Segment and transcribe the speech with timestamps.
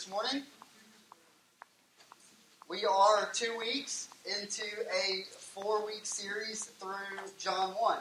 [0.00, 0.44] this morning.
[2.70, 7.98] We are two weeks into a four week series through John 1,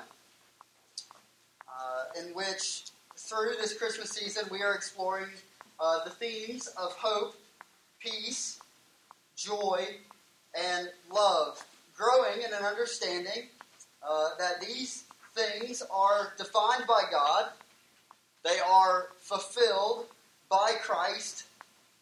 [1.67, 2.84] uh, in which,
[3.17, 5.27] through this Christmas season, we are exploring
[5.77, 7.35] uh, the themes of hope,
[7.99, 8.62] peace,
[9.35, 9.85] joy,
[10.57, 11.62] and love,
[11.98, 13.49] growing in an understanding
[14.09, 15.04] uh, that these
[15.35, 17.49] things are defined by God
[18.45, 20.05] they are fulfilled
[20.49, 21.43] by Christ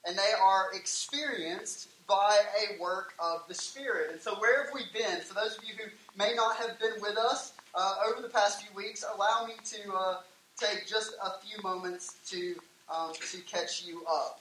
[0.07, 4.11] and they are experienced by a work of the Spirit.
[4.11, 5.19] And so, where have we been?
[5.21, 8.63] For those of you who may not have been with us uh, over the past
[8.63, 10.17] few weeks, allow me to uh,
[10.57, 12.55] take just a few moments to,
[12.93, 14.39] um, to catch you up.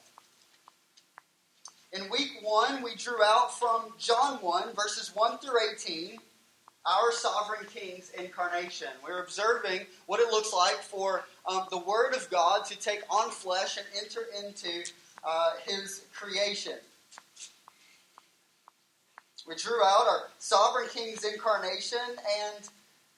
[1.92, 6.18] In week one, we drew out from John 1, verses 1 through 18,
[6.84, 8.88] our sovereign king's incarnation.
[9.04, 13.30] We're observing what it looks like for um, the Word of God to take on
[13.30, 14.84] flesh and enter into
[15.26, 16.78] uh, His creation.
[19.46, 22.68] We drew out our sovereign king's incarnation and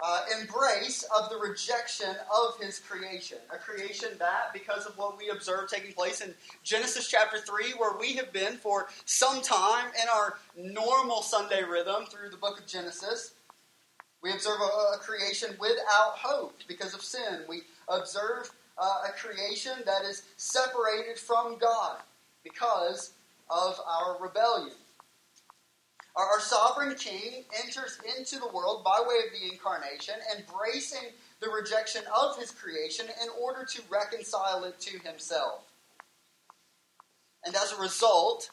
[0.00, 3.38] uh, embrace of the rejection of his creation.
[3.52, 7.98] A creation that, because of what we observe taking place in Genesis chapter 3, where
[7.98, 12.66] we have been for some time in our normal Sunday rhythm through the book of
[12.66, 13.32] Genesis,
[14.22, 17.40] we observe a, a creation without hope because of sin.
[17.48, 21.98] We observe uh, a creation that is separated from God
[22.44, 23.12] because
[23.50, 24.76] of our rebellion.
[26.16, 31.50] Our, our sovereign king enters into the world by way of the incarnation, embracing the
[31.50, 35.62] rejection of his creation in order to reconcile it to himself.
[37.44, 38.50] And as a result,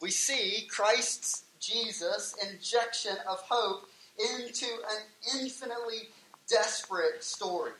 [0.00, 3.88] we see Christ's Jesus injection of hope
[4.18, 6.08] into an infinitely
[6.48, 7.72] desperate story.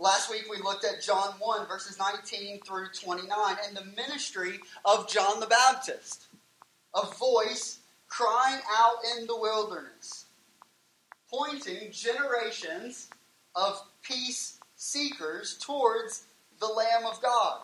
[0.00, 5.06] Last week we looked at John 1, verses 19 through 29, and the ministry of
[5.06, 6.28] John the Baptist.
[6.94, 10.24] A voice crying out in the wilderness,
[11.30, 13.10] pointing generations
[13.54, 16.24] of peace seekers towards
[16.60, 17.60] the Lamb of God.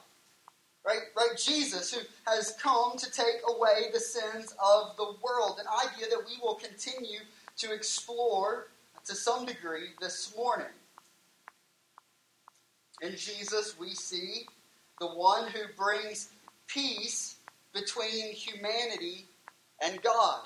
[0.85, 5.91] Right, right, Jesus, who has come to take away the sins of the world, an
[5.91, 7.21] idea that we will continue
[7.57, 8.67] to explore
[9.07, 10.67] to some degree this morning.
[13.03, 14.47] In Jesus, we see
[15.01, 16.31] the one who brings
[16.67, 17.37] peace
[17.75, 19.27] between humanity
[19.83, 20.41] and God,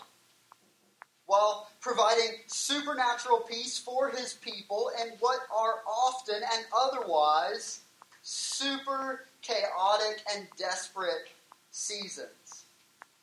[1.26, 7.80] while providing supernatural peace for his people in what are often and otherwise
[8.22, 11.28] super chaotic and desperate
[11.70, 12.64] seasons.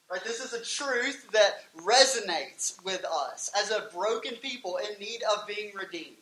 [0.10, 0.24] Right?
[0.24, 5.46] This is a truth that resonates with us as a broken people in need of
[5.46, 6.16] being redeemed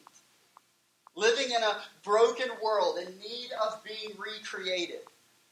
[1.15, 4.99] living in a broken world in need of being recreated.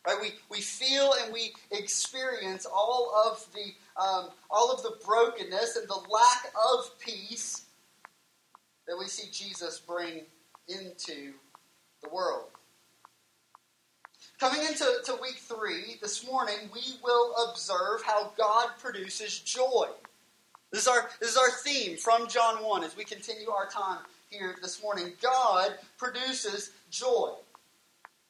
[0.05, 0.17] Right?
[0.21, 5.87] We, we feel and we experience all of the um, all of the brokenness and
[5.87, 7.65] the lack of peace
[8.87, 10.23] that we see Jesus bring
[10.67, 11.33] into
[12.01, 12.47] the world.
[14.39, 19.87] Coming into to week three, this morning, we will observe how God produces joy.
[20.71, 23.99] This is our, this is our theme from John 1 as we continue our time
[24.33, 25.13] here this morning.
[25.21, 27.31] God produces joy.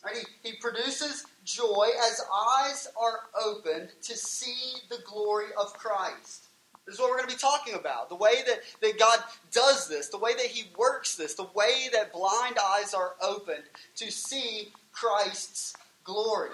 [0.04, 0.26] Right?
[0.44, 2.22] He, he produces joy as
[2.60, 6.48] eyes are opened to see the glory of Christ.
[6.86, 8.10] This is what we're going to be talking about.
[8.10, 9.20] The way that, that God
[9.52, 13.64] does this, the way that He works this, the way that blind eyes are opened
[13.96, 16.50] to see Christ's glory.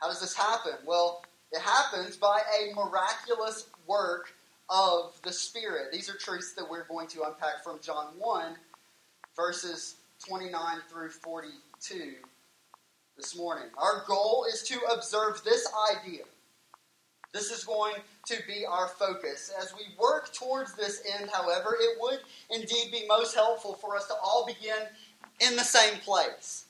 [0.00, 0.72] How does this happen?
[0.86, 4.32] Well, it happens by a miraculous work
[4.72, 5.92] of the Spirit.
[5.92, 8.54] These are truths that we're going to unpack from John 1,
[9.36, 9.96] verses
[10.26, 12.14] 29 through 42
[13.16, 13.66] this morning.
[13.76, 16.22] Our goal is to observe this idea.
[17.34, 17.96] This is going
[18.26, 19.52] to be our focus.
[19.60, 22.20] As we work towards this end, however, it would
[22.50, 24.86] indeed be most helpful for us to all begin
[25.40, 26.64] in the same place.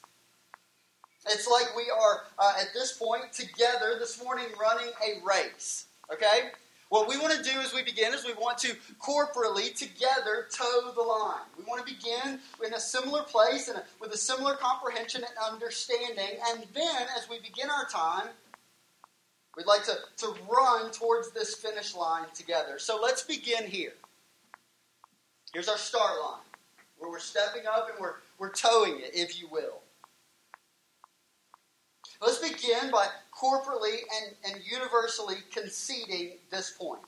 [1.28, 5.86] It's like we are, uh, at this point, together this morning running a race.
[6.12, 6.50] Okay?
[6.92, 10.92] What we want to do as we begin is we want to corporately together toe
[10.94, 11.40] the line.
[11.56, 16.36] We want to begin in a similar place and with a similar comprehension and understanding.
[16.50, 18.28] And then as we begin our time,
[19.56, 22.78] we'd like to, to run towards this finish line together.
[22.78, 23.94] So let's begin here.
[25.54, 26.42] Here's our start line
[26.98, 29.80] where we're stepping up and we're, we're toeing it, if you will.
[32.20, 33.06] Let's begin by
[33.42, 37.02] corporately and, and universally conceding this point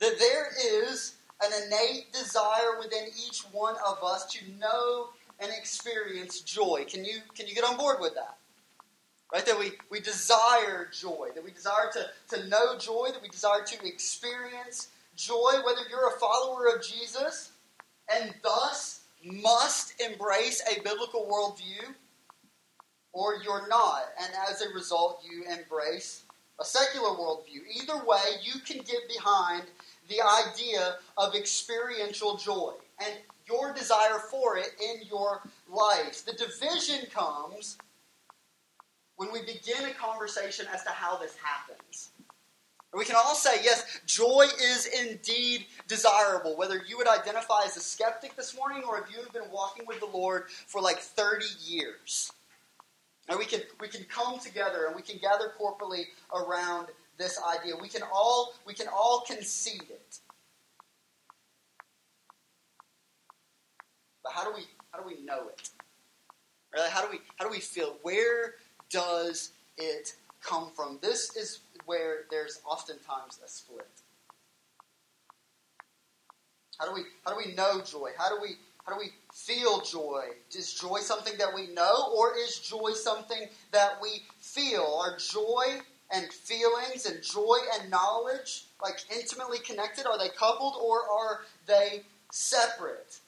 [0.00, 5.08] that there is an innate desire within each one of us to know
[5.40, 6.84] and experience joy.
[6.88, 8.36] Can you, can you get on board with that?
[9.32, 9.44] Right?
[9.44, 13.62] That we, we desire joy, that we desire to, to know joy, that we desire
[13.64, 17.52] to experience joy, whether you're a follower of Jesus
[18.12, 21.94] and thus must embrace a biblical worldview,
[23.12, 26.24] or you're not, and as a result, you embrace
[26.60, 27.60] a secular worldview.
[27.80, 29.64] Either way, you can get behind
[30.08, 33.14] the idea of experiential joy and
[33.48, 36.24] your desire for it in your life.
[36.24, 37.78] The division comes
[39.16, 42.10] when we begin a conversation as to how this happens.
[42.94, 46.56] We can all say, yes, joy is indeed desirable.
[46.56, 49.86] Whether you would identify as a skeptic this morning or if you have been walking
[49.86, 52.32] with the Lord for like 30 years.
[53.28, 56.04] And we can, we can come together and we can gather corporately
[56.34, 56.88] around
[57.18, 57.74] this idea.
[57.80, 60.18] We can all, we can all concede it.
[64.22, 65.70] But how do we, how do we know it?
[66.74, 67.96] Really, how do we, how do we feel?
[68.02, 68.54] Where
[68.90, 70.98] does it come from?
[71.02, 73.86] This is where there's oftentimes a split.
[76.78, 78.10] How do we, how do we know joy?
[78.16, 78.56] How do we,
[78.88, 80.24] how do we feel joy?
[80.56, 85.00] Is joy something that we know, or is joy something that we feel?
[85.02, 85.80] Are joy
[86.10, 90.06] and feelings and joy and knowledge like intimately connected?
[90.06, 93.20] Are they coupled, or are they separate?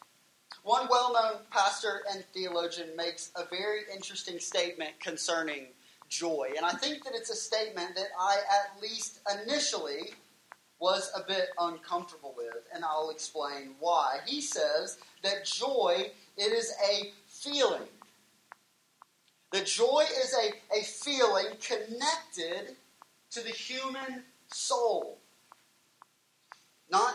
[0.62, 5.66] One well known pastor and theologian makes a very interesting statement concerning
[6.08, 6.52] joy.
[6.56, 10.12] And I think that it's a statement that I, at least initially,
[10.80, 14.18] was a bit uncomfortable with, and I'll explain why.
[14.26, 17.88] He says that joy it is a feeling.
[19.52, 22.76] That joy is a, a feeling connected
[23.32, 25.18] to the human soul.
[26.90, 27.14] Not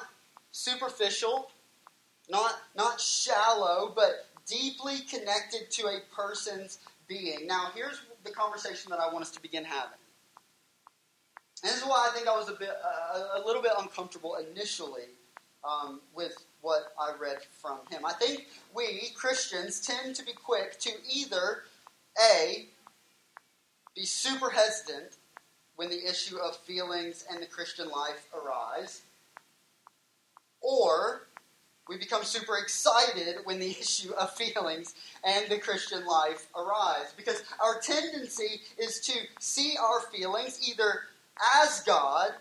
[0.51, 1.49] superficial,
[2.29, 7.47] not, not shallow, but deeply connected to a person's being.
[7.47, 9.97] Now, here's the conversation that I want us to begin having.
[11.65, 15.09] This is why I think I was a bit, uh, a little bit uncomfortable initially
[15.67, 18.05] um, with what I read from him.
[18.05, 18.45] I think
[18.75, 21.63] we Christians tend to be quick to either
[22.21, 22.67] a
[23.95, 25.17] be super hesitant
[25.75, 29.01] when the issue of feelings and the Christian life arise,
[30.61, 31.23] or
[31.89, 37.11] we become super excited when the issue of feelings and the Christian life arise.
[37.17, 41.01] Because our tendency is to see our feelings either
[41.61, 42.31] as God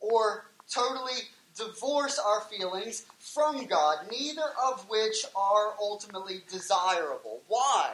[0.00, 1.22] or totally
[1.56, 7.40] divorce our feelings from God, neither of which are ultimately desirable.
[7.48, 7.92] Why?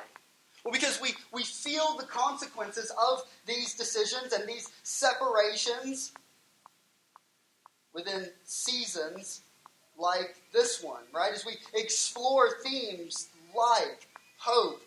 [0.65, 6.13] Well, because we, we feel the consequences of these decisions and these separations
[7.95, 9.43] within seasons
[9.99, 11.33] like this one, right?
[11.33, 14.09] As we explore themes like
[14.39, 14.83] hope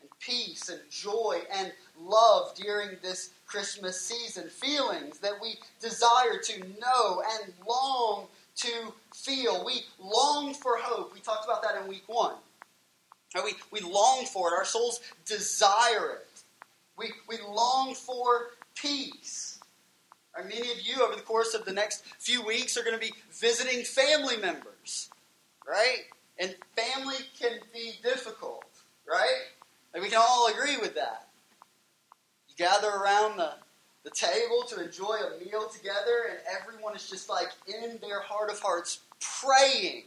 [0.00, 6.60] and peace and joy and love during this Christmas season, feelings that we desire to
[6.80, 8.26] know and long
[8.56, 9.64] to feel.
[9.64, 11.12] We long for hope.
[11.12, 12.36] We talked about that in week one.
[13.34, 14.54] We, we long for it.
[14.56, 16.42] Our souls desire it.
[16.96, 19.58] We, we long for peace.
[20.36, 23.12] Many of you, over the course of the next few weeks, are going to be
[23.32, 25.10] visiting family members,
[25.68, 26.04] right?
[26.38, 28.64] And family can be difficult,
[29.08, 29.42] right?
[29.92, 31.29] And we can all agree with that.
[32.60, 33.54] Gather around the,
[34.04, 38.50] the table to enjoy a meal together, and everyone is just like in their heart
[38.50, 40.02] of hearts praying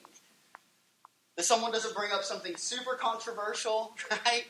[1.35, 4.45] that someone doesn't bring up something super controversial, right?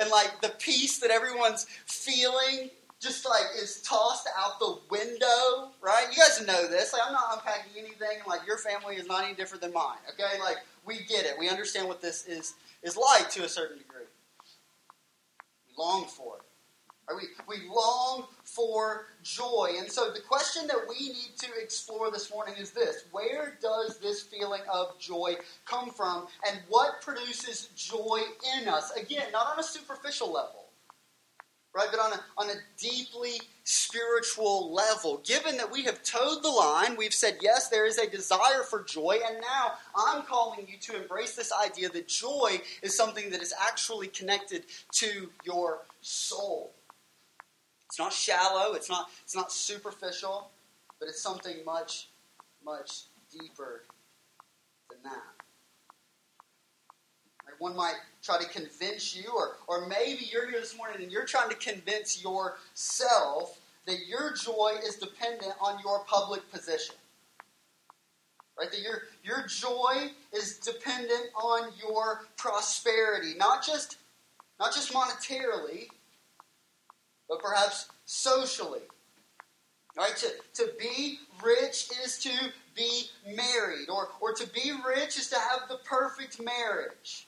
[0.00, 6.06] And like the peace that everyone's feeling just like is tossed out the window, right?
[6.10, 6.92] You guys know this.
[6.92, 8.18] Like I'm not unpacking anything.
[8.26, 9.98] Like your family is not any different than mine.
[10.10, 11.34] Okay, like we get it.
[11.38, 14.06] We understand what this is is like to a certain degree.
[15.68, 16.47] We long for it.
[17.16, 19.72] We, we long for joy.
[19.78, 23.98] And so the question that we need to explore this morning is this Where does
[23.98, 26.26] this feeling of joy come from?
[26.46, 28.20] And what produces joy
[28.58, 28.92] in us?
[28.92, 30.68] Again, not on a superficial level
[31.74, 31.88] right?
[31.90, 35.22] But on a, on a deeply spiritual level.
[35.24, 38.82] Given that we have toed the line, we've said, yes, there is a desire for
[38.82, 43.42] joy, and now I'm calling you to embrace this idea that joy is something that
[43.42, 46.72] is actually connected to your soul.
[47.88, 50.50] It's not shallow, it's not, it's not superficial,
[51.00, 52.08] but it's something much,
[52.64, 53.82] much deeper
[54.90, 55.38] than that.
[57.58, 61.24] One might try to convince you, or, or maybe you're here this morning and you're
[61.24, 66.94] trying to convince yourself that your joy is dependent on your public position.
[68.56, 68.70] Right?
[68.70, 73.96] That your, your joy is dependent on your prosperity, not just,
[74.60, 75.88] not just monetarily,
[77.28, 78.80] but perhaps socially.
[79.96, 80.16] Right?
[80.16, 82.30] To, to be rich is to
[82.76, 87.26] be married, or, or to be rich is to have the perfect marriage.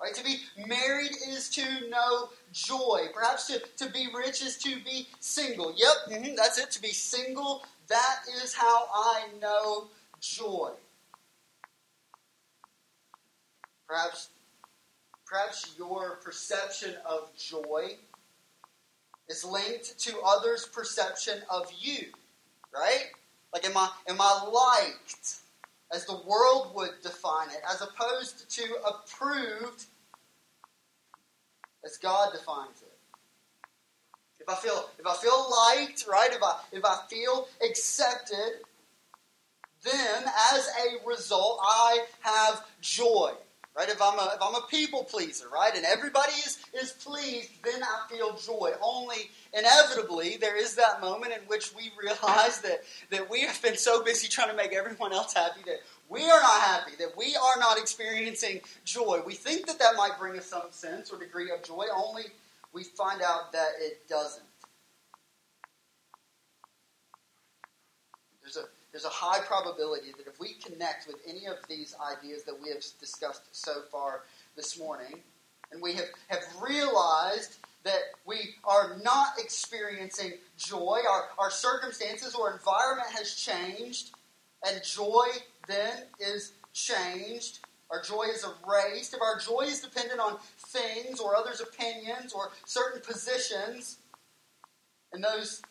[0.00, 0.14] Right?
[0.14, 3.06] To be married is to know joy.
[3.12, 5.74] Perhaps to, to be rich is to be single.
[5.76, 6.70] Yep, mm-hmm, that's it.
[6.72, 9.88] To be single, that is how I know
[10.20, 10.70] joy.
[13.88, 14.30] Perhaps,
[15.26, 17.96] perhaps your perception of joy
[19.28, 22.06] is linked to others' perception of you,
[22.74, 23.10] right?
[23.52, 25.36] Like, am I, am I liked
[25.92, 29.84] as the world would define it, as opposed to approved
[31.84, 32.88] as God defines it?
[34.40, 36.30] If I feel if I feel liked, right?
[36.32, 38.64] If I if I feel accepted,
[39.84, 43.32] then as a result, I have joy.
[43.74, 43.88] Right?
[43.88, 47.82] If I'm a if I'm a people pleaser, right, and everybody is, is pleased, then
[47.82, 48.72] I feel joy.
[48.82, 53.78] Only inevitably there is that moment in which we realize that, that we have been
[53.78, 57.34] so busy trying to make everyone else happy that we are not happy, that we
[57.34, 59.22] are not experiencing joy.
[59.24, 62.24] We think that that might bring us some sense or degree of joy, only
[62.74, 64.44] we find out that it doesn't.
[68.92, 72.68] There's a high probability that if we connect with any of these ideas that we
[72.68, 75.20] have discussed so far this morning,
[75.72, 82.52] and we have, have realized that we are not experiencing joy, our, our circumstances or
[82.52, 84.10] environment has changed,
[84.66, 85.26] and joy
[85.66, 87.60] then is changed.
[87.90, 89.14] Our joy is erased.
[89.14, 93.98] If our joy is dependent on things or others' opinions or certain positions,
[95.12, 95.62] and those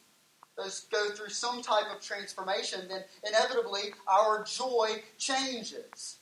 [0.58, 6.18] go through some type of transformation, then inevitably our joy changes.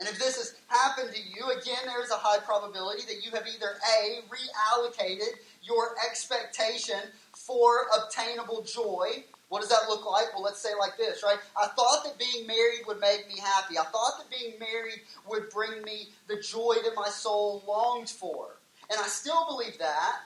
[0.00, 3.46] And if this has happened to you, again, there's a high probability that you have
[3.46, 6.98] either A, reallocated your expectation
[7.32, 9.22] for obtainable joy.
[9.48, 10.34] What does that look like?
[10.34, 11.38] Well, let's say like this, right?
[11.56, 13.78] I thought that being married would make me happy.
[13.78, 18.56] I thought that being married would bring me the joy that my soul longed for.
[18.90, 20.22] And I still believe that,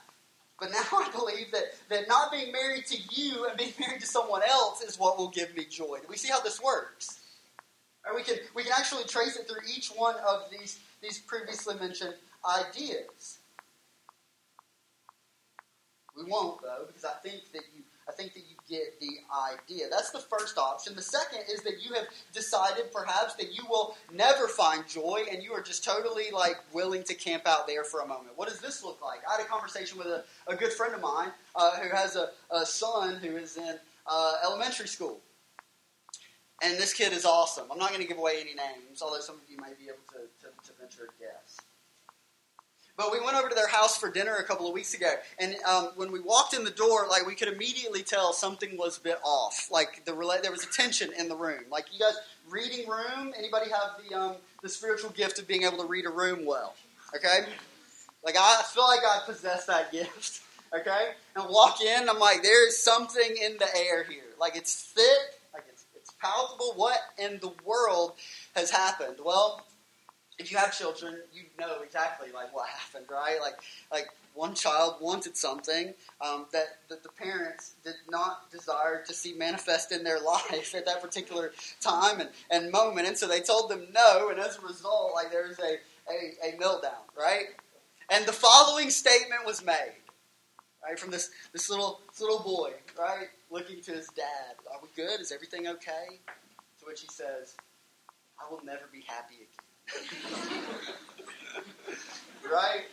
[0.59, 4.07] but now I believe that, that not being married to you and being married to
[4.07, 5.99] someone else is what will give me joy.
[6.09, 7.19] We see how this works?
[8.07, 11.75] Or we can, we can actually trace it through each one of these, these previously
[11.75, 13.39] mentioned ideas.
[16.15, 19.19] We won't, though, because I think that you I think that you get the
[19.53, 19.85] idea.
[19.89, 20.95] That's the first option.
[20.95, 25.41] The second is that you have decided perhaps that you will never find joy and
[25.41, 28.31] you are just totally like willing to camp out there for a moment.
[28.35, 29.19] What does this look like?
[29.27, 32.29] I had a conversation with a, a good friend of mine uh, who has a,
[32.51, 35.19] a, son who is in uh, elementary school.
[36.63, 37.67] And this kid is awesome.
[37.71, 40.03] I'm not going to give away any names, although some of you may be able
[40.09, 41.46] to, to, to venture a guess.
[42.97, 45.55] But we went over to their house for dinner a couple of weeks ago, and
[45.69, 49.01] um, when we walked in the door, like we could immediately tell something was a
[49.01, 49.69] bit off.
[49.71, 51.61] Like the there was a tension in the room.
[51.69, 52.15] Like you guys,
[52.49, 53.33] reading room.
[53.37, 56.73] Anybody have the um, the spiritual gift of being able to read a room well?
[57.15, 57.45] Okay,
[58.25, 60.41] like I feel like I possess that gift.
[60.73, 64.23] Okay, and walk in, I'm like, there is something in the air here.
[64.39, 66.73] Like it's thick, like it's it's palpable.
[66.75, 68.13] What in the world
[68.55, 69.17] has happened?
[69.23, 69.61] Well,
[70.39, 73.39] if you have children, you know exactly like what happened, right?
[73.41, 73.55] Like,
[73.91, 79.33] like one child wanted something um, that, that the parents did not desire to see
[79.33, 81.51] manifest in their life at that particular
[81.81, 85.31] time and, and moment, and so they told them no, and as a result, like
[85.31, 85.77] there's a,
[86.11, 87.47] a, a meltdown, right?
[88.11, 89.95] And the following statement was made,
[90.83, 94.55] right, from this, this little this little boy, right, looking to his dad.
[94.71, 95.19] Are we good?
[95.19, 96.19] Is everything okay?
[96.79, 97.55] To which he says,
[98.39, 99.56] I will never be happy again.
[102.51, 102.85] Right?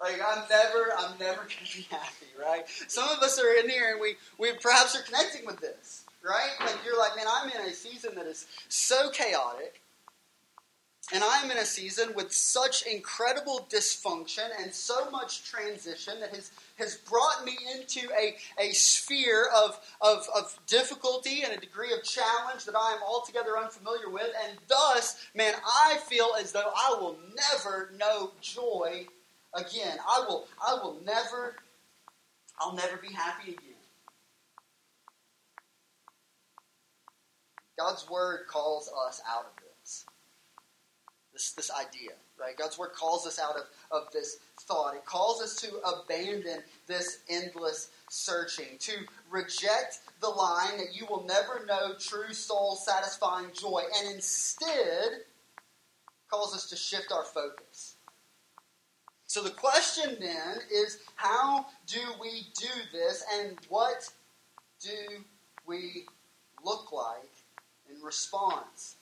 [0.00, 2.64] Like I'm never, I'm never gonna be happy, right?
[2.88, 6.50] Some of us are in here and we, we perhaps are connecting with this, right?
[6.60, 9.80] Like you're like, man, I'm in a season that is so chaotic
[11.12, 16.34] and I am in a season with such incredible dysfunction and so much transition that
[16.34, 21.92] has, has brought me into a, a sphere of, of, of difficulty and a degree
[21.92, 24.30] of challenge that I am altogether unfamiliar with.
[24.48, 29.06] And thus, man, I feel as though I will never know joy
[29.54, 29.98] again.
[30.08, 31.54] I will, I will never,
[32.58, 33.74] I'll never be happy again.
[37.78, 39.65] God's word calls us out of it.
[41.36, 42.56] This, this idea, right?
[42.56, 44.94] God's word calls us out of, of this thought.
[44.94, 48.92] It calls us to abandon this endless searching, to
[49.30, 55.24] reject the line that you will never know true soul satisfying joy, and instead
[56.30, 57.96] calls us to shift our focus.
[59.26, 64.10] So the question then is how do we do this, and what
[64.80, 65.22] do
[65.66, 66.06] we
[66.64, 67.30] look like
[67.90, 68.95] in response?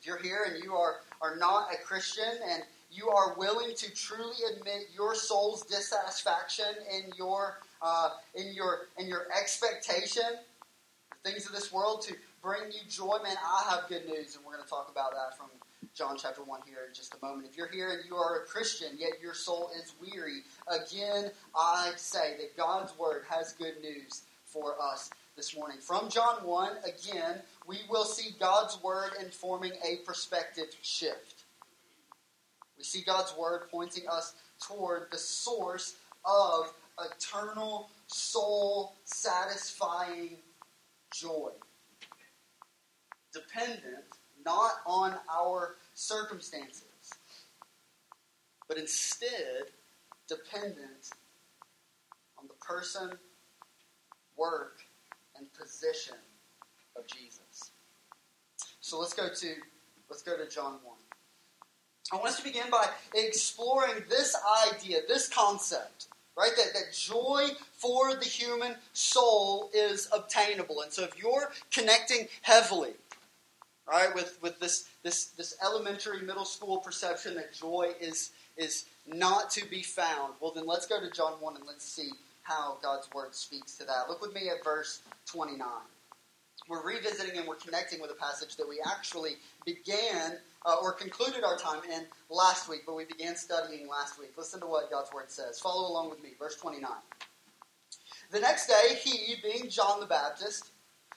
[0.00, 3.94] If you're here and you are, are not a Christian and you are willing to
[3.94, 10.22] truly admit your soul's dissatisfaction in your uh, in your in your expectation,
[11.22, 14.52] things of this world to bring you joy, man, I have good news, and we're
[14.52, 15.48] going to talk about that from
[15.94, 17.48] John chapter 1 here in just a moment.
[17.50, 21.92] If you're here and you are a Christian, yet your soul is weary, again, I
[21.96, 25.78] say that God's word has good news for us this morning.
[25.78, 27.40] From John 1, again,
[27.70, 31.44] we will see God's word informing a perspective shift.
[32.76, 40.30] We see God's word pointing us toward the source of eternal, soul satisfying
[41.14, 41.50] joy.
[43.32, 44.02] Dependent
[44.44, 46.82] not on our circumstances,
[48.66, 49.66] but instead
[50.26, 51.12] dependent
[52.36, 53.12] on the person,
[54.36, 54.78] work,
[55.36, 56.16] and position
[56.96, 57.39] of Jesus.
[58.90, 59.48] So let's go to
[60.08, 60.94] let's go to John 1.
[62.12, 64.36] I want us to begin by exploring this
[64.68, 66.50] idea, this concept, right?
[66.56, 70.80] That, that joy for the human soul is obtainable.
[70.80, 72.94] And so if you're connecting heavily,
[73.88, 79.50] right, with, with this, this, this elementary middle school perception that joy is, is not
[79.52, 82.10] to be found, well, then let's go to John 1 and let's see
[82.42, 84.08] how God's word speaks to that.
[84.08, 85.60] Look with me at verse 29
[86.68, 91.42] we're revisiting and we're connecting with a passage that we actually began uh, or concluded
[91.44, 94.32] our time in last week, but we began studying last week.
[94.36, 95.58] Listen to what God's Word says.
[95.58, 96.30] Follow along with me.
[96.38, 96.90] Verse 29.
[98.30, 100.70] The next day, he, being John the Baptist,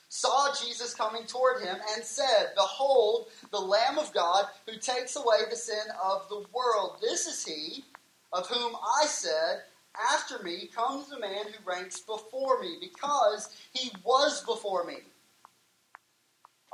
[0.10, 5.38] saw Jesus coming toward him and said, Behold, the Lamb of God who takes away
[5.50, 6.98] the sin of the world.
[7.02, 7.84] This is he
[8.32, 9.64] of whom I said,
[10.12, 14.98] After me comes the man who ranks before me, because he was before me.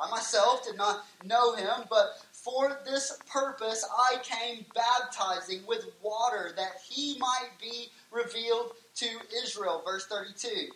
[0.02, 6.54] I myself did not know him, but for this purpose I came baptizing with water
[6.56, 9.08] that he might be revealed to
[9.44, 9.82] Israel.
[9.86, 10.72] Verse 32.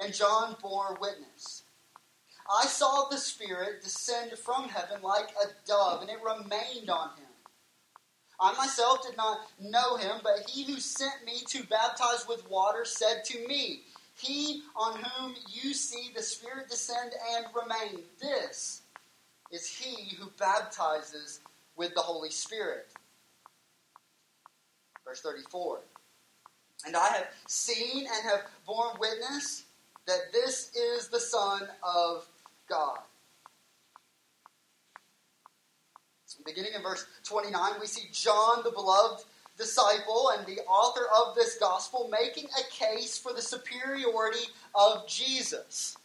[0.00, 1.62] And John bore witness.
[2.50, 7.24] I saw the Spirit descend from heaven like a dove, and it remained on him.
[8.40, 12.84] I myself did not know him, but he who sent me to baptize with water
[12.84, 13.82] said to me,
[14.16, 18.04] he on whom you see the Spirit descend and remain.
[18.20, 18.82] This
[19.50, 21.40] is he who baptizes
[21.76, 22.88] with the Holy Spirit.
[25.04, 25.80] Verse 34.
[26.86, 29.64] And I have seen and have borne witness
[30.06, 32.26] that this is the Son of
[32.68, 32.98] God.
[36.44, 39.24] Beginning in verse 29, we see John, the beloved
[39.56, 45.96] disciple and the author of this gospel making a case for the superiority of Jesus.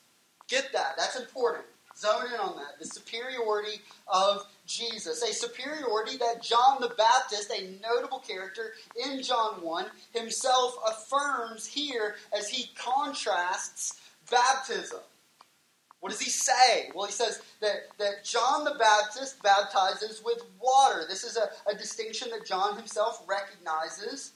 [0.48, 1.66] Get that, that's important.
[1.98, 2.80] Zone in on that.
[2.80, 5.22] The superiority of Jesus.
[5.22, 8.72] A superiority that John the Baptist, a notable character
[9.06, 14.00] in John 1, himself affirms here as he contrasts
[14.32, 15.00] baptism.
[16.00, 16.90] What does he say?
[16.96, 21.04] Well, he says that, that John the Baptist baptizes with water.
[21.08, 24.34] This is a, a distinction that John himself recognizes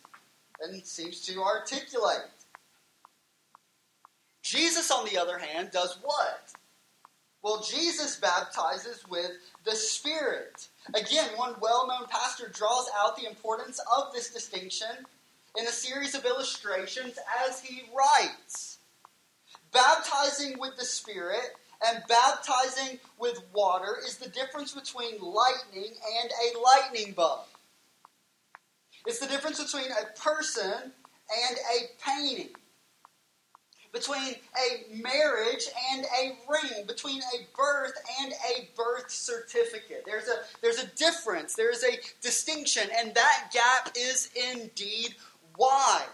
[0.62, 2.30] and seems to articulate.
[4.42, 6.54] Jesus, on the other hand, does what?
[7.42, 9.32] Well, Jesus baptizes with
[9.64, 10.68] the Spirit.
[10.94, 15.06] Again, one well known pastor draws out the importance of this distinction
[15.58, 18.73] in a series of illustrations as he writes
[19.74, 21.56] baptizing with the Spirit
[21.86, 27.40] and baptizing with water is the difference between lightning and a lightning bug.
[29.06, 32.50] It's the difference between a person and a painting,
[33.92, 40.04] between a marriage and a ring, between a birth and a birth certificate.
[40.06, 45.16] There's a, there's a difference, there is a distinction, and that gap is indeed
[45.58, 46.08] wide.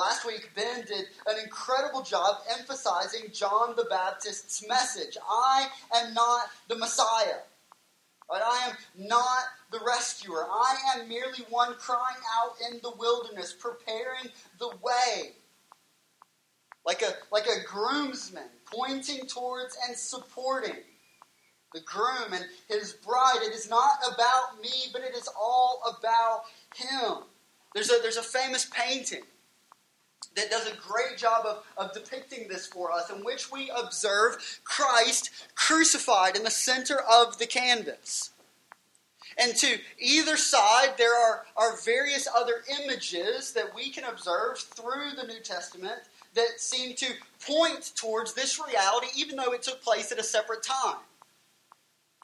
[0.00, 6.46] Last week, Ben did an incredible job emphasizing John the Baptist's message I am not
[6.68, 7.40] the Messiah.
[8.30, 8.40] Right?
[8.42, 10.46] I am not the rescuer.
[10.50, 15.32] I am merely one crying out in the wilderness, preparing the way.
[16.86, 20.78] Like a, like a groomsman pointing towards and supporting
[21.74, 23.40] the groom and his bride.
[23.42, 27.24] It is not about me, but it is all about him.
[27.74, 29.24] There's a, there's a famous painting
[30.36, 34.60] that does a great job of, of depicting this for us, in which we observe
[34.64, 38.30] Christ crucified in the center of the canvas.
[39.38, 45.12] And to either side, there are, are various other images that we can observe through
[45.16, 46.00] the New Testament
[46.34, 47.06] that seem to
[47.44, 50.98] point towards this reality, even though it took place at a separate time.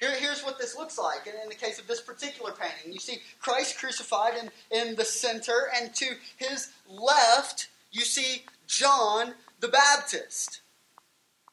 [0.01, 2.93] Here, here's what this looks like in, in, the case of this particular painting.
[2.93, 6.07] You see Christ crucified in, in the center, and to
[6.37, 10.61] his left, you see John the Baptist,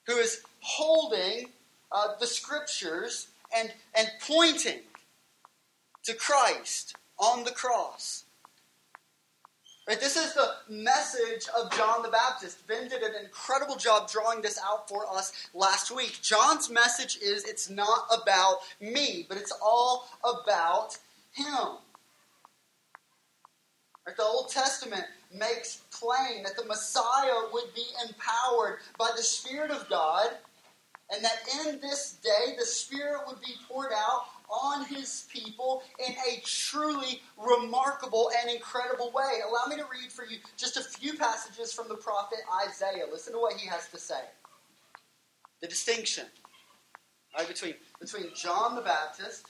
[0.05, 1.49] who is holding
[1.91, 4.81] uh, the scriptures and, and pointing
[6.03, 8.25] to Christ on the cross.
[9.87, 12.65] Right, this is the message of John the Baptist.
[12.67, 16.19] Ben did an incredible job drawing this out for us last week.
[16.21, 20.97] John's message is it's not about me, but it's all about
[21.33, 21.77] him.
[24.05, 29.71] Right, the Old Testament makes plain that the Messiah would be empowered by the Spirit
[29.71, 30.31] of God,
[31.09, 36.13] and that in this day the Spirit would be poured out on his people in
[36.13, 39.39] a truly remarkable and incredible way.
[39.47, 43.05] Allow me to read for you just a few passages from the prophet Isaiah.
[43.11, 44.21] Listen to what he has to say.
[45.61, 46.25] The distinction
[47.37, 49.47] right, between, between John the Baptist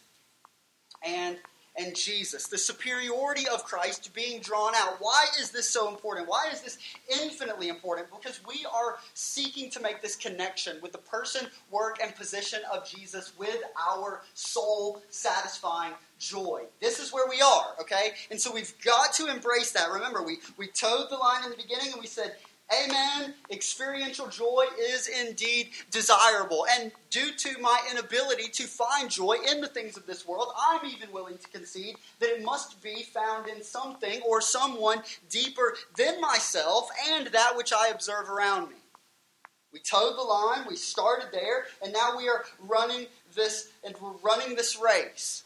[1.04, 1.38] and
[1.76, 4.98] and Jesus, the superiority of Christ being drawn out.
[5.00, 6.28] Why is this so important?
[6.28, 6.78] Why is this
[7.22, 8.10] infinitely important?
[8.12, 12.88] Because we are seeking to make this connection with the person, work, and position of
[12.88, 13.58] Jesus with
[13.92, 16.64] our soul satisfying joy.
[16.80, 18.12] This is where we are, okay?
[18.30, 19.92] And so we've got to embrace that.
[19.92, 22.36] Remember, we, we toed the line in the beginning and we said,
[22.72, 23.34] Amen.
[23.52, 26.66] Experiential joy is indeed desirable.
[26.80, 30.86] And due to my inability to find joy in the things of this world, I'm
[30.86, 36.22] even willing to concede that it must be found in something or someone deeper than
[36.22, 38.76] myself and that which I observe around me.
[39.72, 44.12] We toed the line, we started there, and now we are running this and we're
[44.24, 45.44] running this race.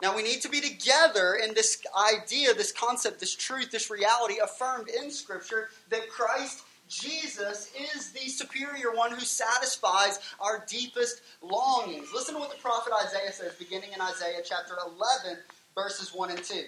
[0.00, 1.82] Now we need to be together in this
[2.14, 8.28] idea, this concept, this truth, this reality affirmed in Scripture that Christ Jesus is the
[8.28, 12.08] superior one who satisfies our deepest longings.
[12.14, 15.38] Listen to what the prophet Isaiah says, beginning in Isaiah chapter 11,
[15.74, 16.62] verses 1 and 2.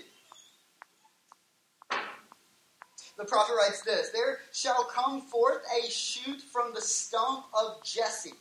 [3.17, 8.35] The prophet writes this There shall come forth a shoot from the stump of Jesse,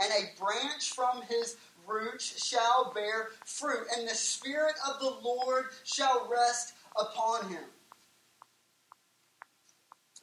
[0.00, 1.56] and a branch from his
[2.20, 7.64] shall bear fruit, and the Spirit of the Lord shall rest upon him.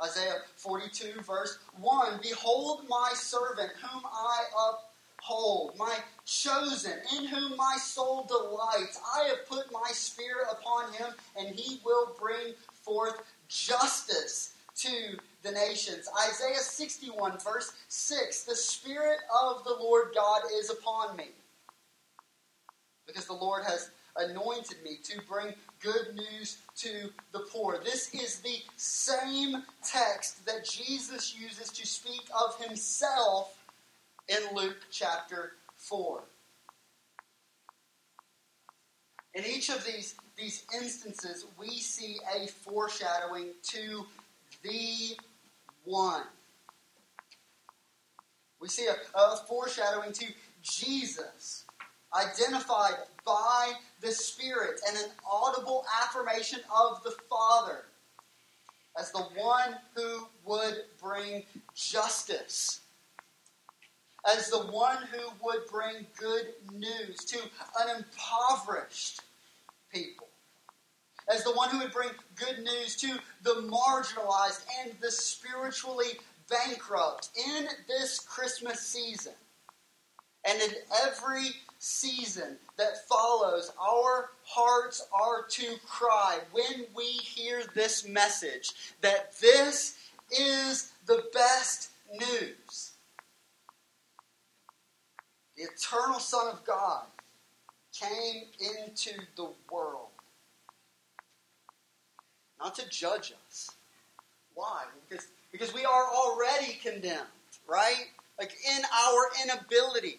[0.04, 7.78] Isaiah 42, verse 1 Behold my servant, whom I uphold, my chosen, in whom my
[7.82, 9.00] soul delights.
[9.16, 12.54] I have put my spirit upon him, and he will bring
[12.84, 16.08] forth justice to the nations.
[16.30, 21.30] Isaiah 61, verse 6 The Spirit of the Lord God is upon me
[23.08, 27.80] because the Lord has anointed me to bring good news to the poor.
[27.84, 33.58] This is the same text that Jesus uses to speak of himself
[34.28, 36.22] in Luke chapter 4.
[39.36, 44.06] In each of these, these instances, we see a foreshadowing to
[44.64, 45.16] the
[45.86, 46.24] one.
[48.60, 50.26] We see a, a foreshadowing to
[50.64, 51.66] Jesus
[52.16, 57.86] identified by the Spirit and an audible affirmation of the Father
[59.00, 61.44] as the one who would bring
[61.76, 62.82] justice,
[64.36, 67.38] as the one who would bring good news to
[67.82, 69.22] an impoverished
[69.94, 70.28] people,
[71.32, 77.30] as the one who would bring good news to the marginalized and the spiritually bankrupt
[77.48, 79.34] in this Christmas season.
[80.50, 80.72] And in
[81.06, 89.38] every season that follows, our hearts are to cry when we hear this message that
[89.40, 89.98] this
[90.32, 92.92] is the best news.
[95.56, 97.06] The eternal Son of God
[97.94, 100.10] came into the world
[102.60, 103.72] not to judge us.
[104.54, 104.84] Why?
[105.08, 107.28] Because, because we are already condemned,
[107.68, 108.08] right?
[108.40, 110.18] Like in our inability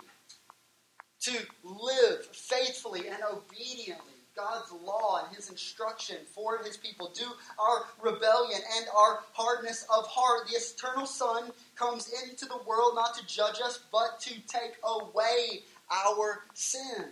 [1.20, 1.32] to
[1.64, 7.24] live faithfully and obediently God's law and His instruction for His people, do
[7.58, 10.48] our rebellion and our hardness of heart.
[10.48, 15.62] The eternal Son comes into the world not to judge us, but to take away
[15.90, 17.06] our sin.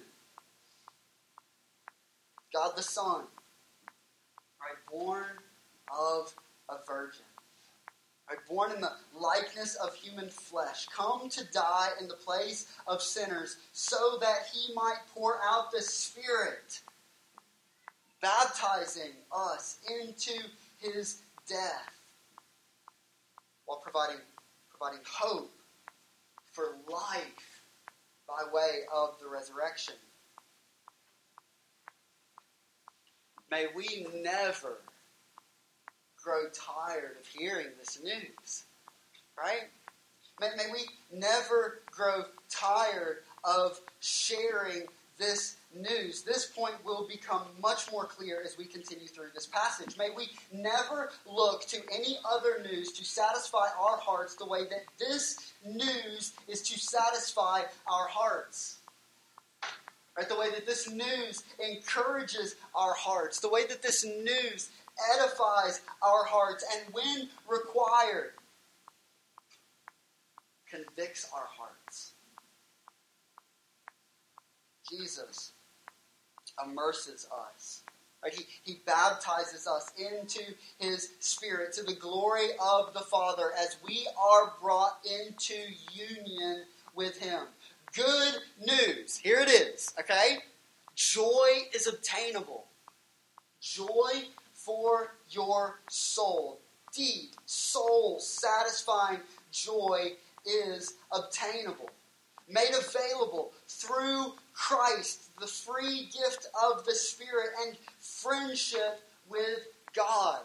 [2.55, 3.25] God the Son,
[4.61, 5.27] right, born
[5.91, 6.33] of
[6.71, 7.26] a virgin.
[8.29, 13.01] Right, born in the likeness of human flesh, come to die in the place of
[13.01, 16.81] sinners, so that he might pour out the Spirit,
[18.21, 20.33] baptizing us into
[20.79, 21.93] his death,
[23.67, 24.21] while providing,
[24.71, 25.53] providing hope
[26.51, 27.63] for life
[28.27, 29.95] by way of the resurrection.
[33.53, 34.79] May we never
[36.27, 38.65] grow tired of hearing this news,
[39.39, 39.69] right?
[40.41, 40.81] May, may we
[41.17, 46.23] never grow tired of sharing this news.
[46.23, 49.97] This point will become much more clear as we continue through this passage.
[49.97, 54.83] May we never look to any other news to satisfy our hearts the way that
[54.99, 58.79] this news is to satisfy our hearts.
[60.19, 60.29] Right?
[60.29, 64.71] The way that this news encourages our hearts, the way that this news
[65.15, 68.33] edifies our hearts, and when required,
[70.71, 72.13] convicts our hearts.
[74.89, 75.53] Jesus
[76.65, 77.83] immerses us.
[78.23, 78.35] Right?
[78.35, 80.43] He, he baptizes us into
[80.79, 85.55] his spirit to the glory of the Father as we are brought into
[85.93, 87.43] union with him.
[87.95, 88.35] Good
[88.67, 89.19] news.
[89.19, 90.39] Here it is, okay?
[90.95, 92.65] Joy is obtainable.
[93.61, 94.25] Joy
[94.67, 96.59] for your soul.
[96.93, 99.21] Deep, soul satisfying
[99.53, 100.13] joy
[100.45, 101.93] is obtainable,
[102.49, 109.61] made available through Christ, the free gift of the Spirit, and friendship with
[109.95, 110.41] God.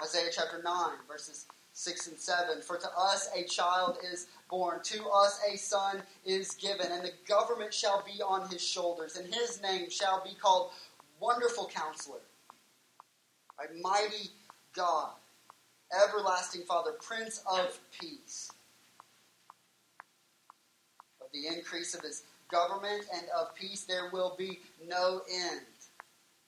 [0.00, 2.62] Isaiah chapter 9, verses 6 and 7.
[2.62, 7.12] For to us a child is born, to us a son is given, and the
[7.26, 10.70] government shall be on his shoulders, and his name shall be called
[11.20, 12.20] Wonderful Counselor,
[13.58, 14.30] a mighty
[14.74, 15.10] God,
[16.04, 18.52] everlasting Father, Prince of Peace.
[21.20, 25.66] Of the increase of his government and of peace there will be no end.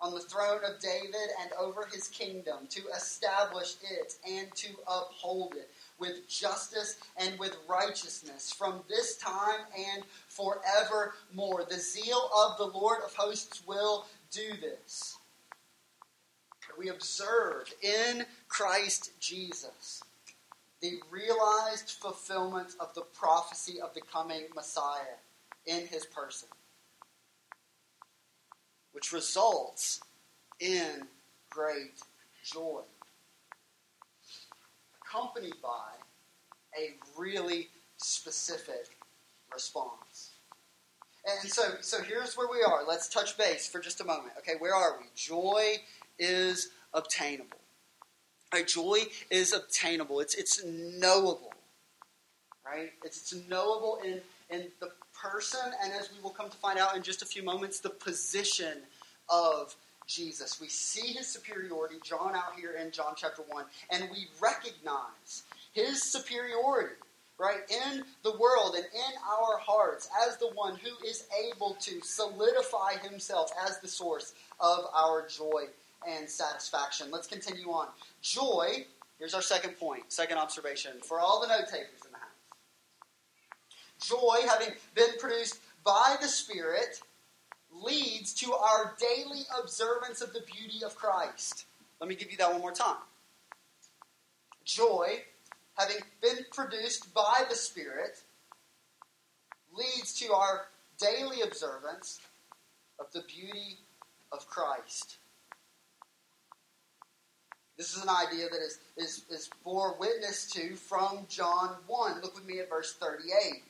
[0.00, 5.54] On the throne of David and over his kingdom, to establish it and to uphold
[5.56, 11.64] it with justice and with righteousness from this time and forevermore.
[11.68, 15.16] The zeal of the Lord of hosts will do this.
[16.78, 20.02] We observe in Christ Jesus
[20.80, 25.18] the realized fulfillment of the prophecy of the coming Messiah
[25.66, 26.48] in his person
[28.92, 30.00] which results
[30.58, 31.06] in
[31.48, 32.00] great
[32.44, 32.82] joy,
[35.10, 35.92] accompanied by
[36.78, 38.96] a really specific
[39.52, 40.30] response.
[41.26, 42.86] And so, so here's where we are.
[42.86, 44.32] Let's touch base for just a moment.
[44.38, 45.06] Okay, where are we?
[45.14, 45.76] Joy
[46.18, 47.58] is obtainable.
[48.52, 50.18] Right, joy is obtainable.
[50.20, 51.52] It's it's knowable.
[52.66, 52.90] Right?
[53.04, 54.20] It's, it's knowable in
[54.50, 57.44] in the person, and as we will come to find out in just a few
[57.44, 58.78] moments, the position
[59.28, 59.76] of
[60.10, 60.60] Jesus.
[60.60, 66.02] We see his superiority drawn out here in John chapter 1, and we recognize his
[66.02, 66.96] superiority,
[67.38, 72.00] right, in the world and in our hearts as the one who is able to
[72.02, 75.64] solidify himself as the source of our joy
[76.08, 77.10] and satisfaction.
[77.10, 77.88] Let's continue on.
[78.20, 78.86] Joy,
[79.18, 82.30] here's our second point, second observation for all the note takers in the house.
[84.00, 87.00] Joy, having been produced by the Spirit,
[87.72, 91.66] leads to our daily observance of the beauty of Christ.
[92.00, 92.96] Let me give you that one more time.
[94.64, 95.22] Joy,
[95.76, 98.22] having been produced by the Spirit,
[99.72, 100.66] leads to our
[100.98, 102.20] daily observance
[102.98, 103.78] of the beauty
[104.32, 105.16] of Christ.
[107.76, 112.20] This is an idea that is, is, is bore witness to from John 1.
[112.20, 113.62] Look with me at verse 38.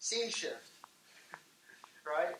[0.00, 0.71] Scene shift
[2.06, 2.34] right?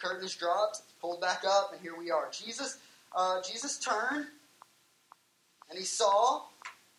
[0.00, 2.28] Curtain is dropped, pulled back up, and here we are.
[2.32, 2.78] Jesus,
[3.14, 4.26] uh, Jesus turned,
[5.68, 6.42] and he saw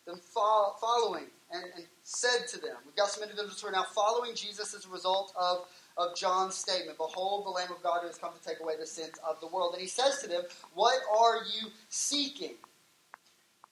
[0.06, 3.84] them fo- following, and, and, said to them, we've got some individuals who are now
[3.84, 5.66] following Jesus as a result of,
[5.96, 8.86] of John's statement, Behold the Lamb of God who has come to take away the
[8.86, 9.72] sins of the world.
[9.72, 10.42] And he says to them,
[10.74, 12.56] What are you seeking?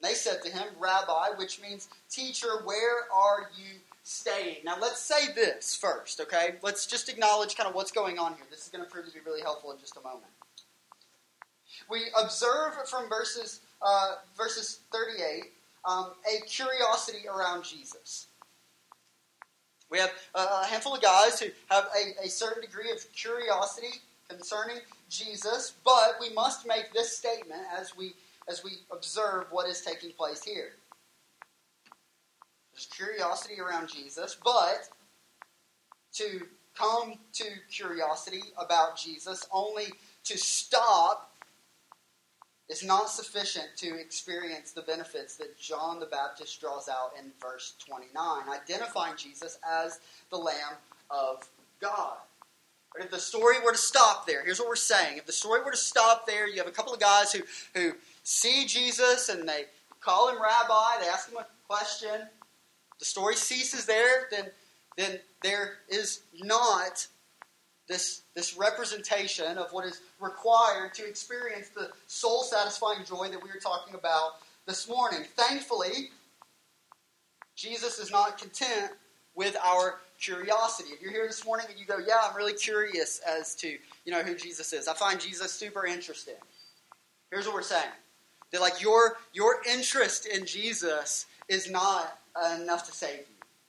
[0.01, 4.57] And they said to him, Rabbi, which means teacher, where are you staying.
[4.64, 6.57] Now, let's say this first, okay?
[6.62, 8.44] Let's just acknowledge kind of what's going on here.
[8.51, 10.33] This is going to prove to be really helpful in just a moment.
[11.88, 15.53] We observe from verses uh, verses 38
[15.88, 18.27] um, a curiosity around Jesus.
[19.90, 24.77] We have a handful of guys who have a, a certain degree of curiosity concerning
[25.09, 28.12] Jesus, but we must make this statement as we
[28.49, 30.73] as we observe what is taking place here.
[32.87, 34.88] Curiosity around Jesus, but
[36.14, 39.87] to come to curiosity about Jesus only
[40.25, 41.31] to stop
[42.69, 47.75] is not sufficient to experience the benefits that John the Baptist draws out in verse
[47.85, 48.14] 29,
[48.49, 49.99] identifying Jesus as
[50.31, 50.77] the Lamb
[51.11, 51.49] of
[51.81, 52.16] God.
[52.95, 55.19] But if the story were to stop there, here's what we're saying.
[55.19, 57.40] If the story were to stop there, you have a couple of guys who,
[57.75, 59.64] who see Jesus and they
[60.01, 62.29] call him rabbi, they ask him a question.
[63.00, 64.46] The story ceases there, then,
[64.96, 67.06] then there is not
[67.88, 73.48] this, this representation of what is required to experience the soul satisfying joy that we
[73.48, 74.34] were talking about
[74.66, 75.24] this morning.
[75.34, 76.10] Thankfully,
[77.56, 78.92] Jesus is not content
[79.34, 80.90] with our curiosity.
[80.90, 84.12] If you're here this morning and you go, Yeah, I'm really curious as to you
[84.12, 84.86] know who Jesus is.
[84.86, 86.34] I find Jesus super interesting.
[87.30, 87.90] Here's what we're saying.
[88.52, 92.19] That like your your interest in Jesus is not
[92.61, 93.25] enough to save you.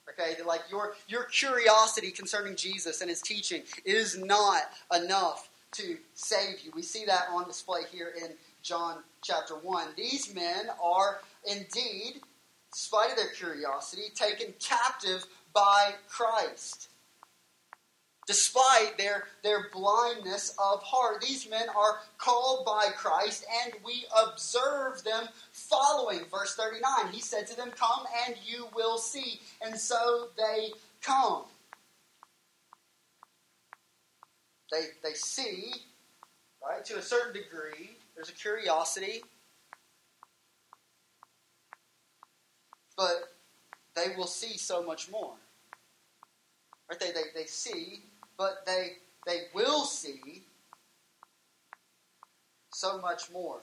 [0.10, 6.62] Okay, like your your curiosity concerning Jesus and his teaching is not enough to save
[6.62, 6.71] you.
[6.76, 9.88] We see that on display here in John chapter 1.
[9.95, 12.21] These men are indeed,
[12.74, 16.89] spite of their curiosity, taken captive by Christ.
[18.31, 25.03] Despite their, their blindness of heart, these men are called by Christ, and we observe
[25.03, 26.21] them following.
[26.31, 29.41] Verse 39 He said to them, Come and you will see.
[29.61, 30.69] And so they
[31.01, 31.43] come.
[34.71, 35.73] They, they see,
[36.65, 37.97] right, to a certain degree.
[38.15, 39.23] There's a curiosity.
[42.95, 43.33] But
[43.93, 45.33] they will see so much more.
[46.89, 46.97] Right?
[46.97, 48.03] They, they, they see,
[48.41, 48.93] but they,
[49.27, 50.41] they will see
[52.71, 53.62] so much more.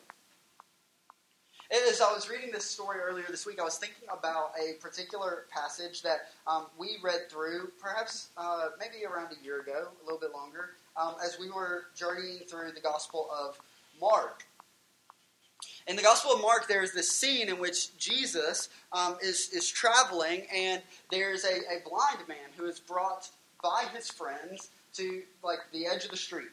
[1.73, 5.47] As I was reading this story earlier this week, I was thinking about a particular
[5.51, 10.21] passage that um, we read through, perhaps uh, maybe around a year ago, a little
[10.21, 13.59] bit longer, um, as we were journeying through the Gospel of
[14.01, 14.45] Mark.
[15.89, 20.47] In the Gospel of Mark, there's this scene in which Jesus um, is, is traveling,
[20.55, 23.29] and there's a, a blind man who is brought
[23.63, 26.47] by his friends to like the edge of the street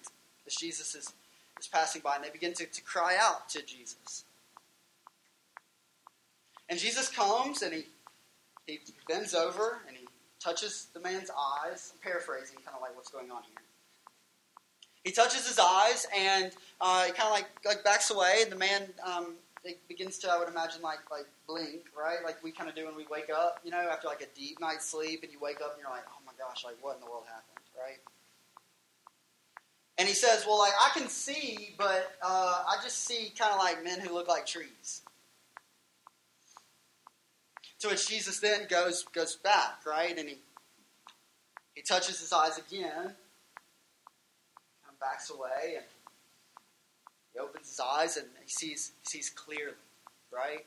[0.48, 1.14] as Jesus is,
[1.60, 4.26] is passing by, and they begin to, to cry out to Jesus.
[6.70, 7.86] And Jesus comes and he,
[8.66, 10.08] he bends over and he
[10.40, 11.94] touches the man's eyes.
[11.94, 13.62] I'm paraphrasing kind of like what's going on here.
[15.04, 18.56] He touches his eyes and uh, he kind of like like backs away, and the
[18.56, 19.36] man um,
[19.88, 22.18] begins to, I would imagine, like like blink, right?
[22.24, 24.60] Like we kind of do when we wake up, you know, after like a deep
[24.60, 27.10] night's sleep, and you wake up and you're like, oh gosh, like what in the
[27.10, 28.00] world happened, right?
[29.98, 33.60] And he says, well, like I can see, but uh, I just see kind of
[33.60, 35.02] like men who look like trees.
[37.80, 40.38] To which Jesus then goes goes back, right, and he
[41.76, 43.14] he touches his eyes again
[44.88, 45.86] and backs away and
[47.34, 49.76] he opens his eyes and he sees he sees clearly,
[50.32, 50.66] right?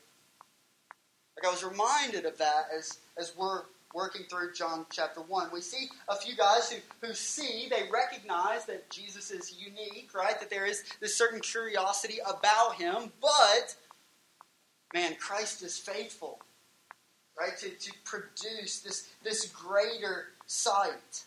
[1.35, 5.49] Like I was reminded of that as as we're working through John chapter 1.
[5.51, 10.39] We see a few guys who, who see, they recognize that Jesus is unique, right?
[10.39, 13.75] That there is this certain curiosity about him, but
[14.93, 16.39] man, Christ is faithful,
[17.39, 17.57] right?
[17.57, 21.23] To, to produce this, this greater sight.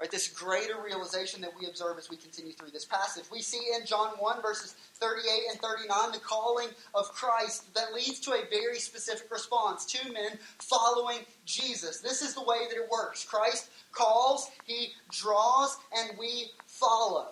[0.00, 3.24] Right, this greater realization that we observe as we continue through this passage.
[3.32, 8.20] We see in John 1, verses 38 and 39, the calling of Christ that leads
[8.20, 9.84] to a very specific response.
[9.84, 11.98] Two men following Jesus.
[11.98, 13.24] This is the way that it works.
[13.24, 17.30] Christ calls, he draws, and we follow.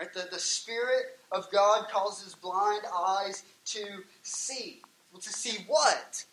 [0.00, 0.12] Right?
[0.14, 3.84] The, the Spirit of God causes blind eyes to
[4.22, 4.80] see.
[5.12, 6.24] Well, to see what?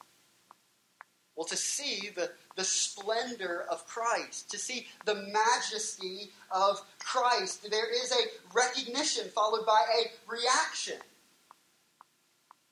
[1.36, 7.66] Well, to see the, the splendor of Christ, to see the majesty of Christ.
[7.72, 10.98] There is a recognition followed by a reaction.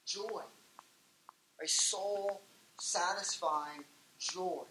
[0.05, 0.41] Joy.
[1.63, 2.41] A soul
[2.77, 3.85] satisfying
[4.19, 4.65] joy.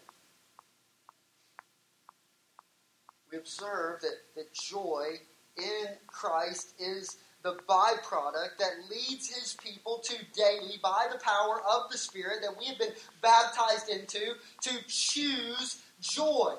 [3.31, 5.15] We observe that, that joy
[5.57, 11.91] in Christ is the byproduct that leads his people to daily, by the power of
[11.91, 16.55] the Spirit that we have been baptized into, to choose joy.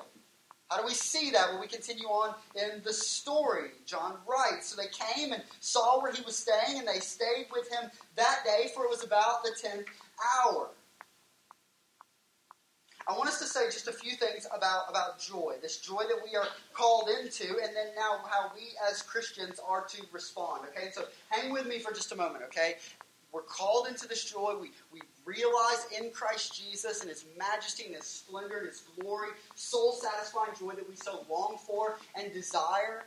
[0.69, 1.49] How do we see that?
[1.49, 3.71] Well, we continue on in the story.
[3.85, 7.69] John writes So they came and saw where he was staying, and they stayed with
[7.71, 9.87] him that day, for it was about the tenth
[10.45, 10.69] hour.
[13.09, 16.19] I want us to say just a few things about, about joy, this joy that
[16.23, 20.67] we are called into, and then now how we as Christians are to respond.
[20.69, 22.75] Okay, so hang with me for just a moment, okay?
[23.31, 24.53] We're called into this joy.
[24.61, 29.29] We, we realize in Christ Jesus and His majesty and His splendor and His glory,
[29.55, 33.05] soul satisfying joy that we so long for and desire.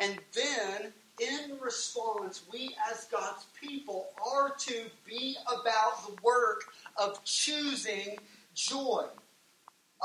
[0.00, 6.64] And then, in response, we as God's people are to be about the work
[6.96, 8.18] of choosing
[8.54, 9.04] joy,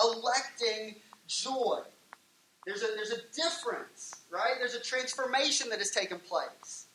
[0.01, 0.95] electing
[1.27, 1.79] joy.
[2.65, 4.53] There's a, there's a difference, right?
[4.59, 6.87] There's a transformation that has taken place.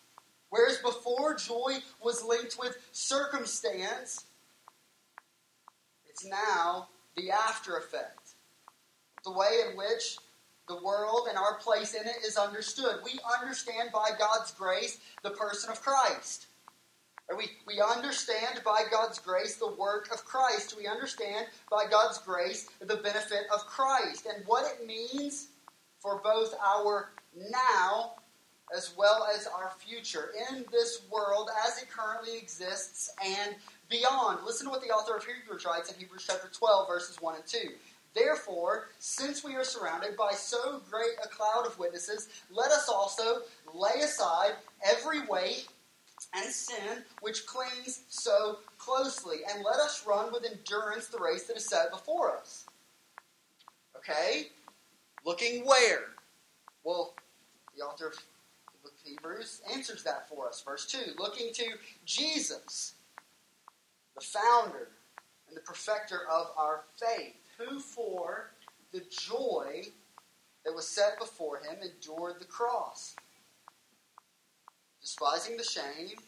[0.51, 4.27] Whereas before joy was linked with circumstance,
[6.09, 8.31] it's now the after effect.
[9.25, 10.19] The way in which
[10.69, 12.97] the world and our place in it is understood.
[13.05, 16.47] We understand by God's grace the person of Christ.
[17.37, 20.77] We, we understand by God's grace the work of Christ.
[20.79, 25.49] We understand by God's grace the benefit of Christ and what it means
[25.99, 27.11] for both our
[27.51, 28.13] now
[28.75, 33.55] as well as our future in this world as it currently exists and
[33.89, 34.45] beyond.
[34.45, 37.47] Listen to what the author of Hebrews writes in Hebrews chapter 12, verses 1 and
[37.47, 37.59] 2.
[38.17, 43.43] Therefore, since we are surrounded by so great a cloud of witnesses, let us also
[43.75, 44.53] lay aside
[44.83, 45.69] every weight
[46.35, 51.59] and sin which clings so closely, and let us run with endurance the race that
[51.59, 52.65] is set before us.
[53.97, 54.47] Okay?
[55.27, 56.07] Looking where?
[56.85, 57.15] Well,
[57.77, 58.15] the author of
[59.05, 60.63] Hebrews answers that for us.
[60.67, 61.65] Verse 2 Looking to
[62.05, 62.95] Jesus,
[64.15, 64.89] the founder
[65.49, 68.51] and the perfecter of our faith, who for
[68.93, 69.85] the joy
[70.65, 73.17] that was set before him endured the cross
[75.07, 76.19] despising the shame,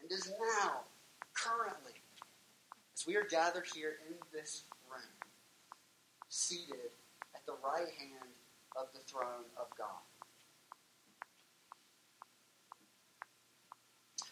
[0.00, 0.32] and is
[0.62, 0.82] now,
[1.34, 1.90] currently,
[2.94, 5.02] as we are gathered here in this room,
[6.28, 6.92] seated
[7.34, 8.30] at the right hand
[8.76, 9.88] of the throne of God.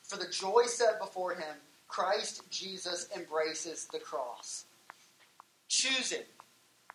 [0.05, 1.57] For the joy set before him,
[1.89, 4.67] Christ Jesus embraces the cross.
[5.69, 6.25] Choosing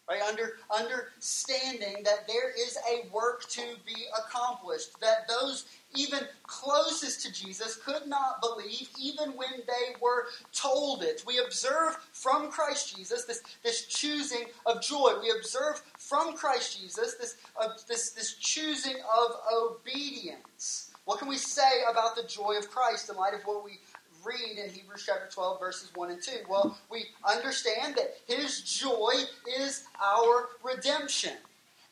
[0.10, 0.22] Right?
[0.22, 5.66] Under, understanding that there is a work to be accomplished, that those
[5.96, 11.24] even closest to Jesus could not believe even when they were told it.
[11.26, 15.14] We observe from Christ Jesus this, this choosing of joy.
[15.22, 20.92] We observe from Christ Jesus this, uh, this, this choosing of obedience.
[21.06, 23.80] What can we say about the joy of Christ in light of what we
[24.26, 26.32] read in Hebrews chapter 12, verses 1 and 2?
[26.50, 29.14] Well, we understand that his joy
[29.60, 31.34] is our redemption.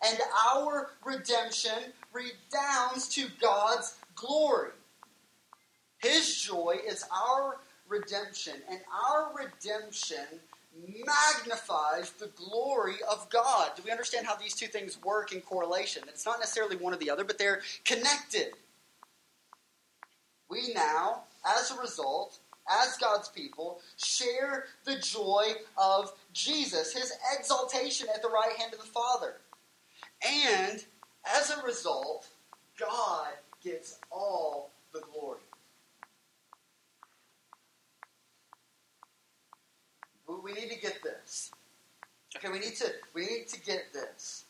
[0.03, 0.19] And
[0.51, 4.71] our redemption redounds to God's glory.
[5.99, 7.57] His joy is our
[7.87, 10.25] redemption, and our redemption
[11.05, 13.71] magnifies the glory of God.
[13.75, 16.03] Do we understand how these two things work in correlation?
[16.07, 18.53] It's not necessarily one or the other, but they're connected.
[20.49, 22.39] We now as a result,
[22.69, 28.79] as God's people, share the joy of Jesus, his exaltation at the right hand of
[28.79, 29.35] the Father.
[30.27, 30.83] And
[31.25, 32.27] as a result,
[32.79, 33.29] God
[33.63, 35.39] gets all the glory.
[40.43, 41.51] We need to get this.
[42.37, 44.45] Okay, we need to we need to get this.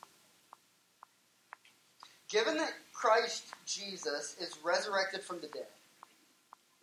[2.30, 5.66] Given that Christ Jesus is resurrected from the dead,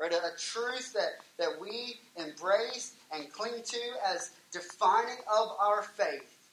[0.00, 0.12] right?
[0.12, 6.48] A, a, truth that, that we embrace and cling to as defining of our faith.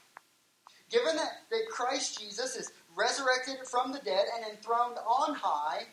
[0.89, 5.83] Given that, that Christ Jesus is resurrected from the dead and enthroned on high,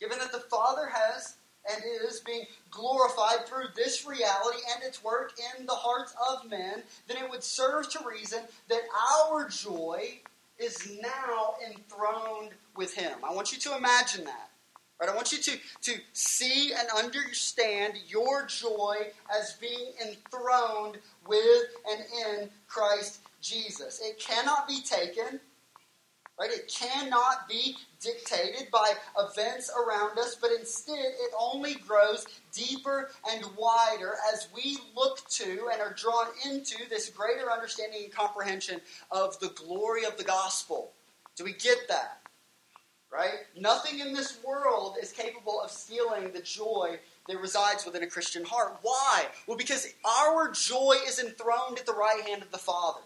[0.00, 1.36] given that the Father has
[1.70, 6.82] and is being glorified through this reality and its work in the hearts of men,
[7.08, 8.82] then it would serve to reason that
[9.30, 10.20] our joy
[10.58, 13.18] is now enthroned with Him.
[13.24, 14.50] I want you to imagine that.
[15.00, 15.10] Right?
[15.10, 22.00] I want you to, to see and understand your joy as being enthroned with and
[22.26, 24.00] in Christ Jesus.
[24.02, 25.40] It cannot be taken,
[26.38, 26.50] right?
[26.50, 33.44] It cannot be dictated by events around us, but instead it only grows deeper and
[33.56, 38.80] wider as we look to and are drawn into this greater understanding and comprehension
[39.10, 40.92] of the glory of the gospel.
[41.36, 42.23] Do we get that?
[43.14, 43.40] Right?
[43.56, 46.98] Nothing in this world is capable of stealing the joy
[47.28, 48.78] that resides within a Christian heart.
[48.82, 49.26] Why?
[49.46, 53.00] Well, because our joy is enthroned at the right hand of the Father.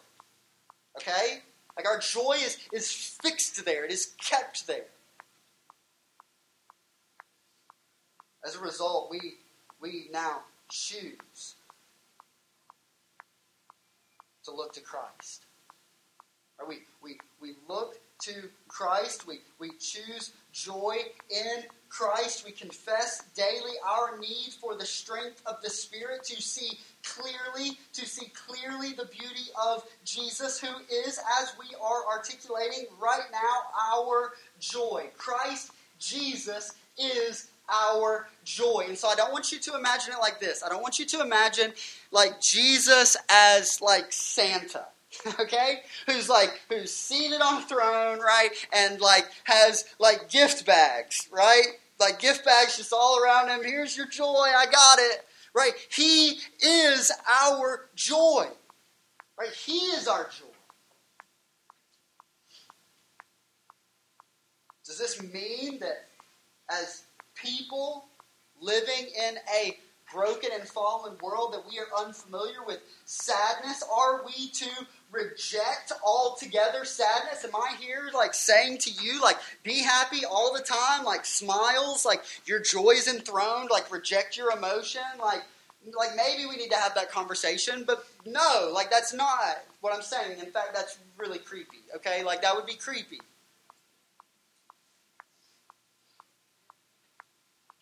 [0.97, 1.43] Okay?
[1.77, 4.87] Like our joy is, is fixed there, it is kept there.
[8.45, 9.35] As a result, we,
[9.81, 10.41] we now
[10.71, 11.57] choose
[14.45, 15.45] to look to Christ.
[16.59, 19.27] Or we, we, we look to Christ.
[19.27, 20.97] We, we choose joy
[21.31, 22.45] in Christ.
[22.45, 28.07] We confess daily our need for the strength of the Spirit to see clearly, to
[28.07, 34.33] see clearly the beauty of Jesus, who is, as we are articulating right now, our
[34.61, 35.09] joy.
[35.17, 38.85] Christ Jesus is our joy.
[38.89, 40.63] And so I don't want you to imagine it like this.
[40.63, 41.73] I don't want you to imagine
[42.11, 44.87] like Jesus as like Santa.
[45.41, 45.81] Okay?
[46.07, 48.51] Who's like who's seated on a throne, right?
[48.73, 51.67] And like has like gift bags, right?
[51.99, 53.65] Like gift bags just all around him.
[53.65, 54.25] Here's your joy.
[54.25, 55.25] I got it.
[55.55, 55.73] Right?
[55.91, 57.11] He is
[57.43, 58.47] our joy.
[59.39, 59.51] Right?
[59.51, 60.47] He is our joy.
[64.87, 66.07] Does this mean that
[66.71, 67.03] as
[67.35, 68.07] people
[68.61, 69.77] living in a
[70.13, 73.83] broken and fallen world that we are unfamiliar with sadness?
[73.95, 74.71] Are we to
[75.11, 77.45] reject altogether sadness?
[77.45, 82.05] Am I here like saying to you, like, be happy all the time, like smiles,
[82.05, 85.43] like your joy is enthroned, like reject your emotion, like
[85.97, 90.03] like maybe we need to have that conversation, but no, like that's not what I'm
[90.03, 90.39] saying.
[90.41, 91.79] In fact, that's really creepy.
[91.97, 93.21] Okay, like that would be creepy.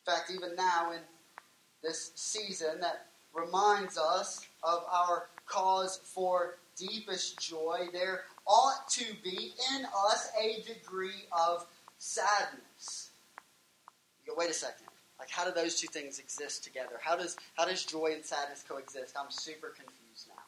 [0.06, 1.00] In fact, even now in
[1.82, 9.52] this season that reminds us of our cause for deepest joy, there ought to be
[9.74, 11.66] in us a degree of
[11.98, 13.10] sadness.
[14.24, 14.86] You go, wait a second.
[15.18, 17.00] Like, how do those two things exist together?
[17.00, 19.16] How does, how does joy and sadness coexist?
[19.18, 20.42] I'm super confused now.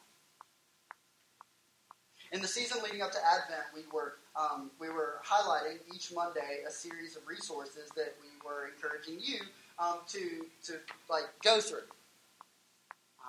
[2.31, 6.59] In the season leading up to Advent, we were um, we were highlighting each Monday
[6.67, 9.39] a series of resources that we were encouraging you
[9.79, 10.73] um, to to
[11.09, 11.81] like go through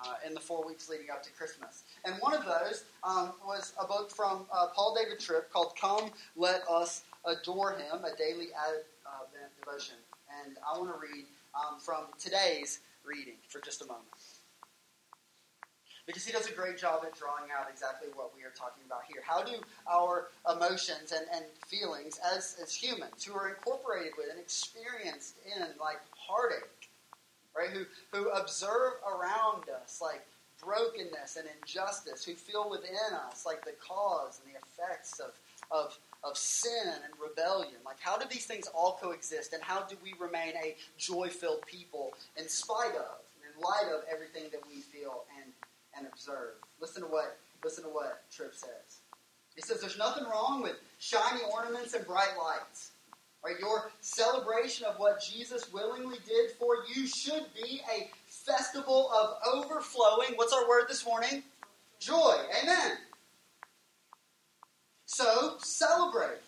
[0.05, 1.83] uh, in the four weeks leading up to Christmas.
[2.05, 6.11] And one of those um, was a book from uh, Paul David Tripp called "Come,
[6.35, 9.95] Let Us Adore Him: A Daily Advent Devotion."
[10.43, 11.25] And I want to read
[11.55, 14.07] um, from today's reading for just a moment
[16.05, 19.01] because he does a great job at drawing out exactly what we are talking about
[19.07, 19.21] here.
[19.25, 19.53] How do
[19.89, 25.61] our emotions and, and feelings as, as humans who are incorporated with and experienced in
[25.79, 26.80] like heartache,
[27.55, 27.69] right?
[27.69, 30.21] Who, who observe around us like
[30.63, 35.31] brokenness and injustice, who feel within us like the cause and the effects of,
[35.71, 37.81] of, of sin and rebellion.
[37.85, 41.65] Like, how do these things all coexist, and how do we remain a joy filled
[41.65, 45.51] people in spite of, in light of everything that we feel and
[45.97, 46.53] and observe.
[46.79, 48.99] Listen to what listen to what Tripp says.
[49.55, 52.91] He says there's nothing wrong with shiny ornaments and bright lights.
[53.43, 53.59] Right?
[53.59, 60.33] Your celebration of what Jesus willingly did for you should be a festival of overflowing.
[60.35, 61.43] What's our word this morning?
[61.99, 62.37] Joy.
[62.61, 62.97] Amen.
[65.05, 66.39] So celebrate.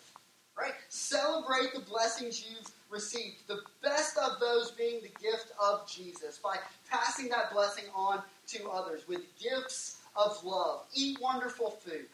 [0.56, 0.74] Right?
[0.88, 3.48] Celebrate the blessings you've received.
[3.48, 6.56] The best of those being the gift of Jesus by
[6.88, 10.84] passing that blessing on to others with gifts of love.
[10.94, 12.06] Eat wonderful food.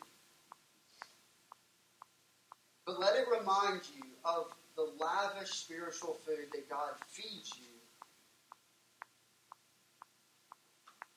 [2.87, 4.47] But let it remind you of
[4.81, 7.67] the lavish spiritual food that God feeds you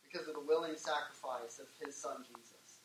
[0.03, 2.81] because of the willing sacrifice of his son Jesus.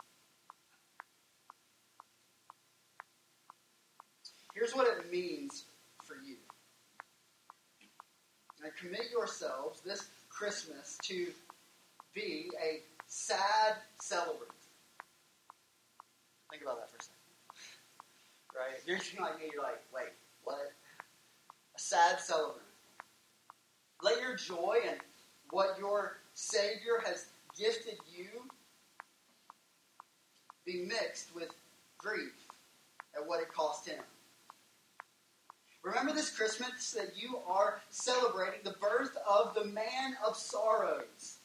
[4.54, 5.64] Here's what it means
[6.04, 6.36] for you.
[8.62, 11.28] And commit yourselves this Christmas to
[12.14, 14.52] be a sad celebrant.
[16.50, 17.18] Think about that for a second.
[18.56, 18.80] Right?
[18.86, 20.10] You're like me, you're like, wait,
[20.54, 22.62] A sad celebrant.
[24.02, 24.98] Let your joy and
[25.50, 27.26] what your Savior has
[27.58, 28.26] gifted you
[30.64, 31.48] be mixed with
[31.96, 32.34] grief
[33.16, 34.02] at what it cost him.
[35.82, 41.37] Remember this Christmas that you are celebrating the birth of the man of sorrows.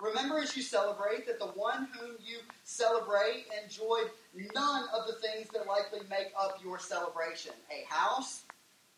[0.00, 4.10] Remember as you celebrate that the one whom you celebrate enjoyed
[4.54, 8.44] none of the things that likely make up your celebration a house,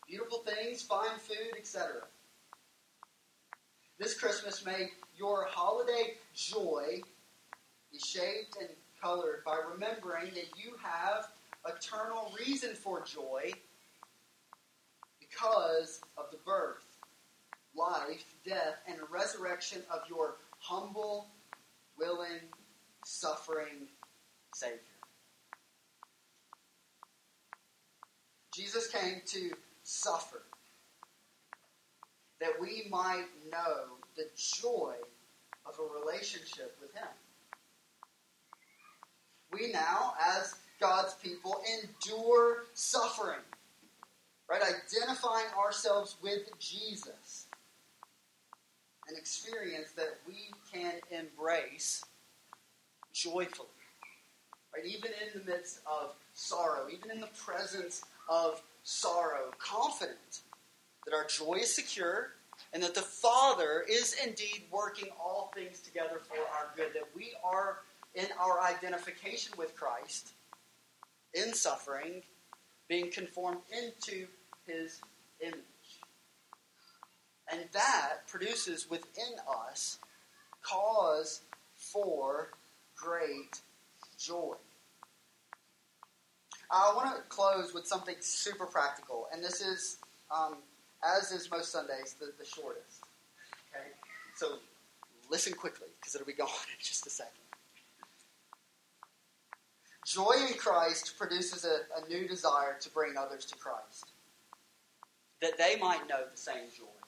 [0.07, 2.01] beautiful things, fine food, etc.
[3.97, 7.01] This Christmas, may your holiday joy
[7.91, 8.69] be shaped and
[9.01, 11.29] colored by remembering that you have
[11.67, 13.51] eternal reason for joy
[15.19, 16.85] because of the birth
[17.75, 21.27] life, death, and resurrection of your humble,
[21.97, 22.39] willing,
[23.03, 23.87] suffering
[24.53, 24.79] Savior.
[28.53, 29.51] Jesus came to
[29.83, 30.41] suffer
[32.39, 34.95] that we might know the joy
[35.65, 37.07] of a relationship with Him.
[39.51, 43.39] We now, as God's people, endure suffering,
[44.49, 44.61] right?
[44.61, 47.30] Identifying ourselves with Jesus.
[49.11, 52.01] An experience that we can embrace
[53.11, 53.67] joyfully,
[54.73, 54.85] right?
[54.85, 60.39] Even in the midst of sorrow, even in the presence of sorrow, confident
[61.05, 62.29] that our joy is secure
[62.73, 67.31] and that the Father is indeed working all things together for our good, that we
[67.43, 67.79] are
[68.15, 70.29] in our identification with Christ,
[71.33, 72.21] in suffering,
[72.87, 74.25] being conformed into
[74.65, 75.01] his
[75.41, 75.70] image.
[77.51, 79.33] And that produces within
[79.67, 79.99] us
[80.61, 81.41] cause
[81.75, 82.49] for
[82.95, 83.61] great
[84.17, 84.55] joy.
[86.71, 89.97] I want to close with something super practical, and this is,
[90.33, 90.55] um,
[91.03, 93.03] as is most Sundays, the, the shortest.
[93.75, 93.87] Okay?
[94.35, 94.59] So
[95.29, 97.33] listen quickly, because it'll be gone in just a second.
[100.05, 104.11] Joy in Christ produces a, a new desire to bring others to Christ,
[105.41, 107.00] that they might know the same joy.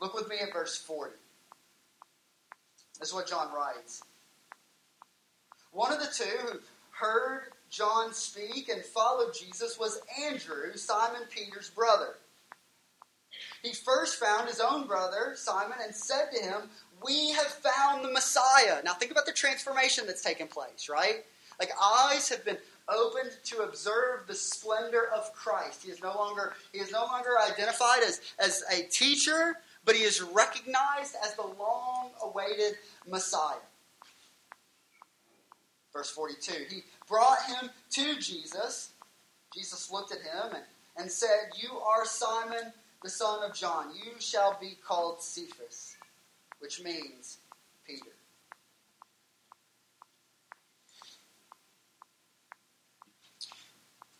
[0.00, 1.12] Look with me at verse 40.
[2.98, 4.02] This is what John writes.
[5.72, 6.58] One of the two who
[6.90, 12.16] heard John speak and followed Jesus was Andrew, Simon Peter's brother.
[13.62, 16.62] He first found his own brother, Simon, and said to him,
[17.04, 18.82] We have found the Messiah.
[18.84, 21.24] Now think about the transformation that's taken place, right?
[21.58, 22.56] Like eyes have been
[22.88, 25.84] opened to observe the splendor of Christ.
[25.84, 30.02] He is no longer, he is no longer identified as, as a teacher, but he
[30.02, 32.76] is recognized as the long awaited
[33.08, 33.56] Messiah.
[35.92, 38.90] Verse 42 He brought him to Jesus.
[39.54, 40.64] Jesus looked at him and,
[40.96, 42.72] and said, You are Simon,
[43.02, 43.88] the son of John.
[43.94, 45.96] You shall be called Cephas,
[46.60, 47.38] which means
[47.86, 48.10] Peter.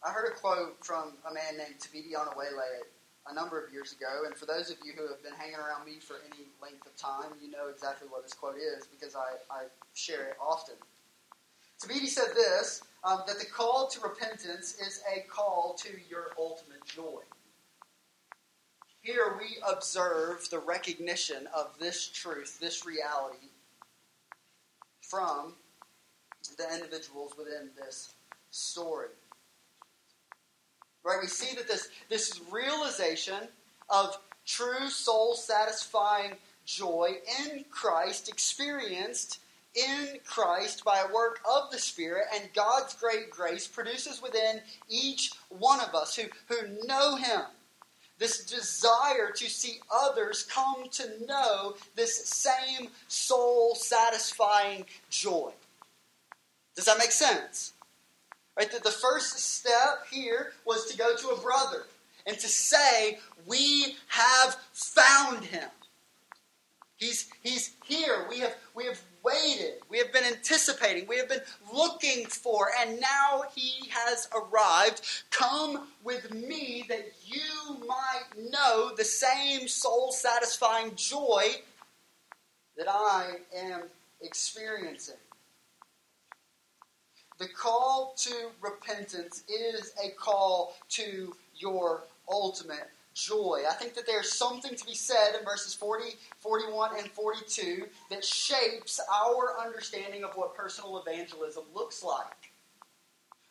[0.04, 2.84] I heard a quote from a man named Thabiti Anyabwile
[3.30, 5.84] a number of years ago, and for those of you who have been hanging around
[5.86, 9.36] me for any length of time, you know exactly what this quote is because I,
[9.50, 9.64] I
[9.94, 10.74] share it often.
[11.80, 16.84] Thabiti said this um, that the call to repentance is a call to your ultimate
[16.84, 17.20] joy.
[19.02, 23.48] Here we observe the recognition of this truth, this reality,
[25.00, 25.54] from
[26.58, 28.14] the individuals within this
[28.50, 29.08] story.
[31.04, 31.18] Right?
[31.20, 33.48] We see that this, this realization
[33.88, 39.40] of true soul satisfying joy in Christ experienced
[39.74, 45.32] in Christ by a work of the Spirit and God's great grace produces within each
[45.48, 47.42] one of us who, who know Him
[48.20, 55.50] this desire to see others come to know this same soul satisfying joy.
[56.76, 57.72] Does that make sense?
[58.60, 58.70] Right?
[58.72, 61.86] That the first step here was to go to a brother
[62.26, 65.70] and to say, We have found him.
[66.98, 68.26] He's, he's here.
[68.28, 69.76] We have, we have waited.
[69.88, 71.08] We have been anticipating.
[71.08, 71.40] We have been
[71.72, 72.68] looking for.
[72.78, 75.00] And now he has arrived.
[75.30, 81.44] Come with me that you might know the same soul satisfying joy
[82.76, 83.84] that I am
[84.20, 85.16] experiencing.
[87.40, 93.62] The call to repentance is a call to your ultimate joy.
[93.68, 98.22] I think that there's something to be said in verses 40, 41, and 42 that
[98.22, 102.52] shapes our understanding of what personal evangelism looks like.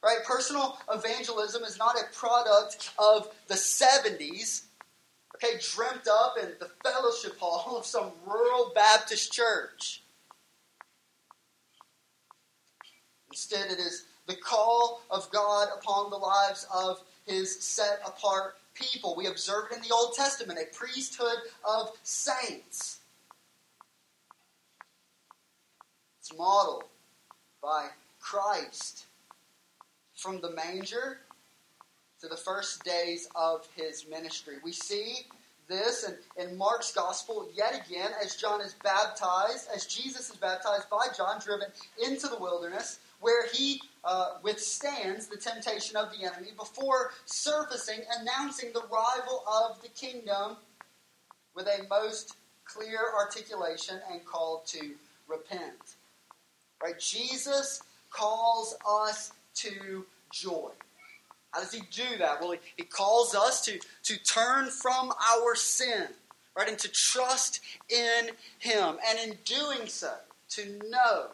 [0.04, 0.20] Right?
[0.24, 4.66] Personal evangelism is not a product of the 70s,
[5.36, 10.04] okay, dreamt up in the fellowship hall of some rural Baptist church.
[13.30, 19.16] Instead, it is the call of God upon the lives of his set apart people.
[19.16, 23.00] We observe it in the Old Testament, a priesthood of saints.
[26.20, 26.86] It's modeled
[27.62, 27.88] by
[28.20, 29.06] Christ
[30.16, 31.20] from the manger
[32.22, 34.56] to the first days of his ministry.
[34.64, 35.26] We see
[35.68, 40.90] this in, in Mark's gospel yet again as John is baptized, as Jesus is baptized
[40.90, 41.68] by John, driven
[42.06, 48.72] into the wilderness, where he uh, withstands the temptation of the enemy before surfacing, announcing
[48.74, 50.56] the rival of the kingdom
[51.56, 54.92] with a most clear articulation and call to
[55.28, 55.96] repent.
[56.82, 56.98] Right?
[57.00, 60.70] Jesus calls us to joy.
[61.52, 62.40] How does he do that?
[62.40, 66.08] Well, he, he calls us to, to turn from our sin,
[66.56, 67.60] right, and to trust
[67.90, 68.98] in him.
[69.08, 70.14] And in doing so,
[70.50, 71.28] to know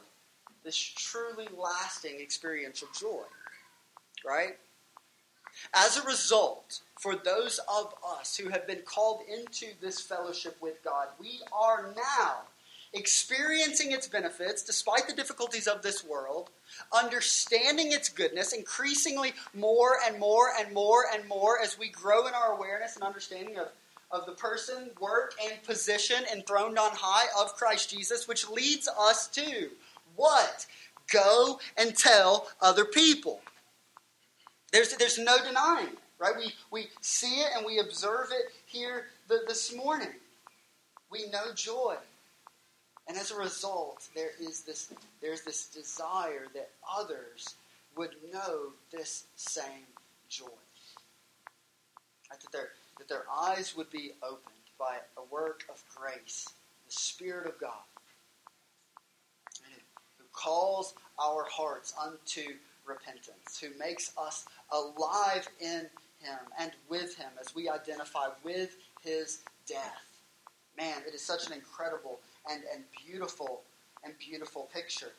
[0.65, 3.23] this truly lasting experiential joy,
[4.25, 4.57] right?
[5.73, 10.83] As a result, for those of us who have been called into this fellowship with
[10.83, 12.41] God, we are now
[12.93, 16.49] experiencing its benefits despite the difficulties of this world,
[16.91, 22.33] understanding its goodness increasingly more and more and more and more as we grow in
[22.33, 23.67] our awareness and understanding of,
[24.11, 29.27] of the person, work, and position enthroned on high of Christ Jesus, which leads us
[29.27, 29.69] to
[30.15, 30.65] what?
[31.11, 33.41] Go and tell other people.
[34.71, 36.33] There's, there's no denying it, right?
[36.37, 40.13] We, we see it and we observe it here the, this morning.
[41.11, 41.95] We know joy.
[43.07, 44.91] And as a result, there is this,
[45.21, 47.55] there's this desire that others
[47.95, 49.87] would know this same
[50.27, 50.45] joy.
[52.31, 52.41] Right?
[52.41, 56.49] That, their, that their eyes would be opened by a work of grace,
[56.85, 57.83] the Spirit of God,
[60.35, 62.53] calls our hearts unto
[62.85, 65.87] repentance, who makes us alive in
[66.19, 70.19] Him and with Him as we identify with His death.
[70.77, 72.19] Man, it is such an incredible
[72.51, 73.61] and, and beautiful
[74.03, 75.11] and beautiful picture.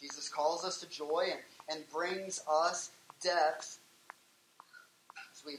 [0.00, 1.40] Jesus calls us to joy and,
[1.70, 2.90] and brings us
[3.22, 3.78] depth
[5.32, 5.54] as we,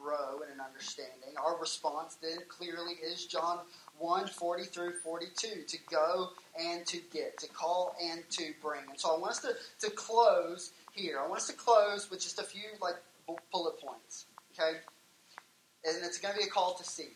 [0.00, 1.34] grow in an understanding.
[1.42, 3.60] Our response then clearly is John
[3.98, 8.82] 1 40 through 42 to go and to get, to call and to bring.
[8.90, 9.54] And so I want us to,
[9.86, 11.18] to close here.
[11.20, 12.96] I want us to close with just a few like
[13.52, 14.26] bullet points.
[14.52, 14.78] Okay?
[15.84, 17.10] And it's going to be a call to see.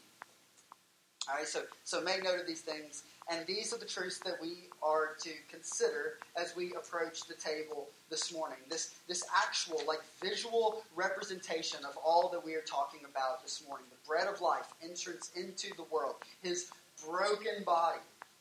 [1.28, 3.04] All right, so, so make note of these things.
[3.30, 7.88] And these are the truths that we are to consider as we approach the table
[8.10, 8.58] this morning.
[8.68, 13.86] This, this actual, like visual representation of all that we are talking about this morning.
[13.88, 16.72] The bread of life, entrance into the world, his
[17.08, 18.00] broken body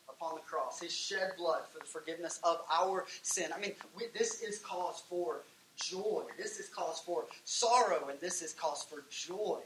[0.10, 3.52] upon the cross, his shed blood for the forgiveness of our sin.
[3.56, 5.42] I mean, we, this is cause for
[5.76, 6.24] joy.
[6.36, 9.60] This is cause for sorrow, and this is cause for joy.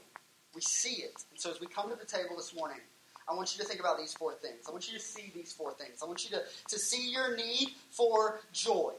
[0.54, 1.24] We see it.
[1.30, 2.78] And so as we come to the table this morning,
[3.28, 4.64] I want you to think about these four things.
[4.68, 6.02] I want you to see these four things.
[6.02, 8.92] I want you to, to see your need for joy,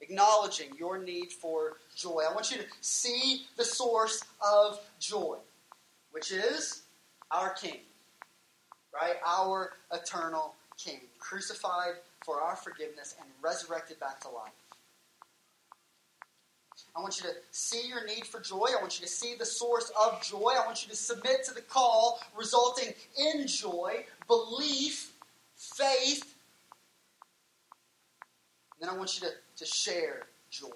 [0.00, 2.24] acknowledging your need for joy.
[2.28, 5.36] I want you to see the source of joy,
[6.10, 6.82] which is
[7.30, 7.80] our King,
[8.92, 9.16] right?
[9.26, 14.52] Our eternal King, crucified for our forgiveness and resurrected back to life.
[16.96, 18.66] I want you to see your need for joy.
[18.76, 20.52] I want you to see the source of joy.
[20.56, 25.12] I want you to submit to the call resulting in joy, belief,
[25.56, 26.34] faith.
[28.80, 30.66] And then I want you to, to share joy.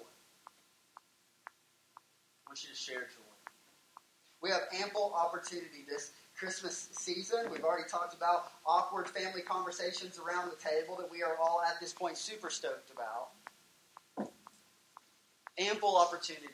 [2.45, 3.25] I want you to share joy.
[4.41, 7.45] We have ample opportunity this Christmas season.
[7.51, 11.79] We've already talked about awkward family conversations around the table that we are all at
[11.79, 13.29] this point super stoked about
[15.57, 16.45] ample opportunity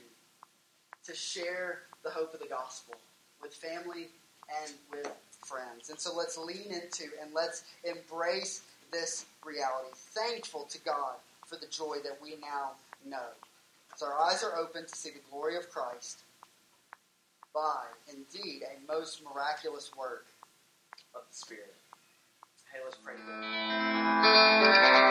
[1.06, 2.95] to share the hope of the gospel
[3.41, 4.08] with family
[4.64, 5.12] and with
[5.45, 5.89] friends.
[5.89, 9.89] And so let's lean into and let's embrace this reality.
[9.93, 12.72] Thankful to God for the joy that we now
[13.08, 13.30] know.
[13.95, 16.20] So our eyes are open to see the glory of Christ
[17.54, 20.26] by, indeed, a most miraculous work
[21.14, 21.76] of the Spirit.
[22.72, 25.11] Hey, let's pray together.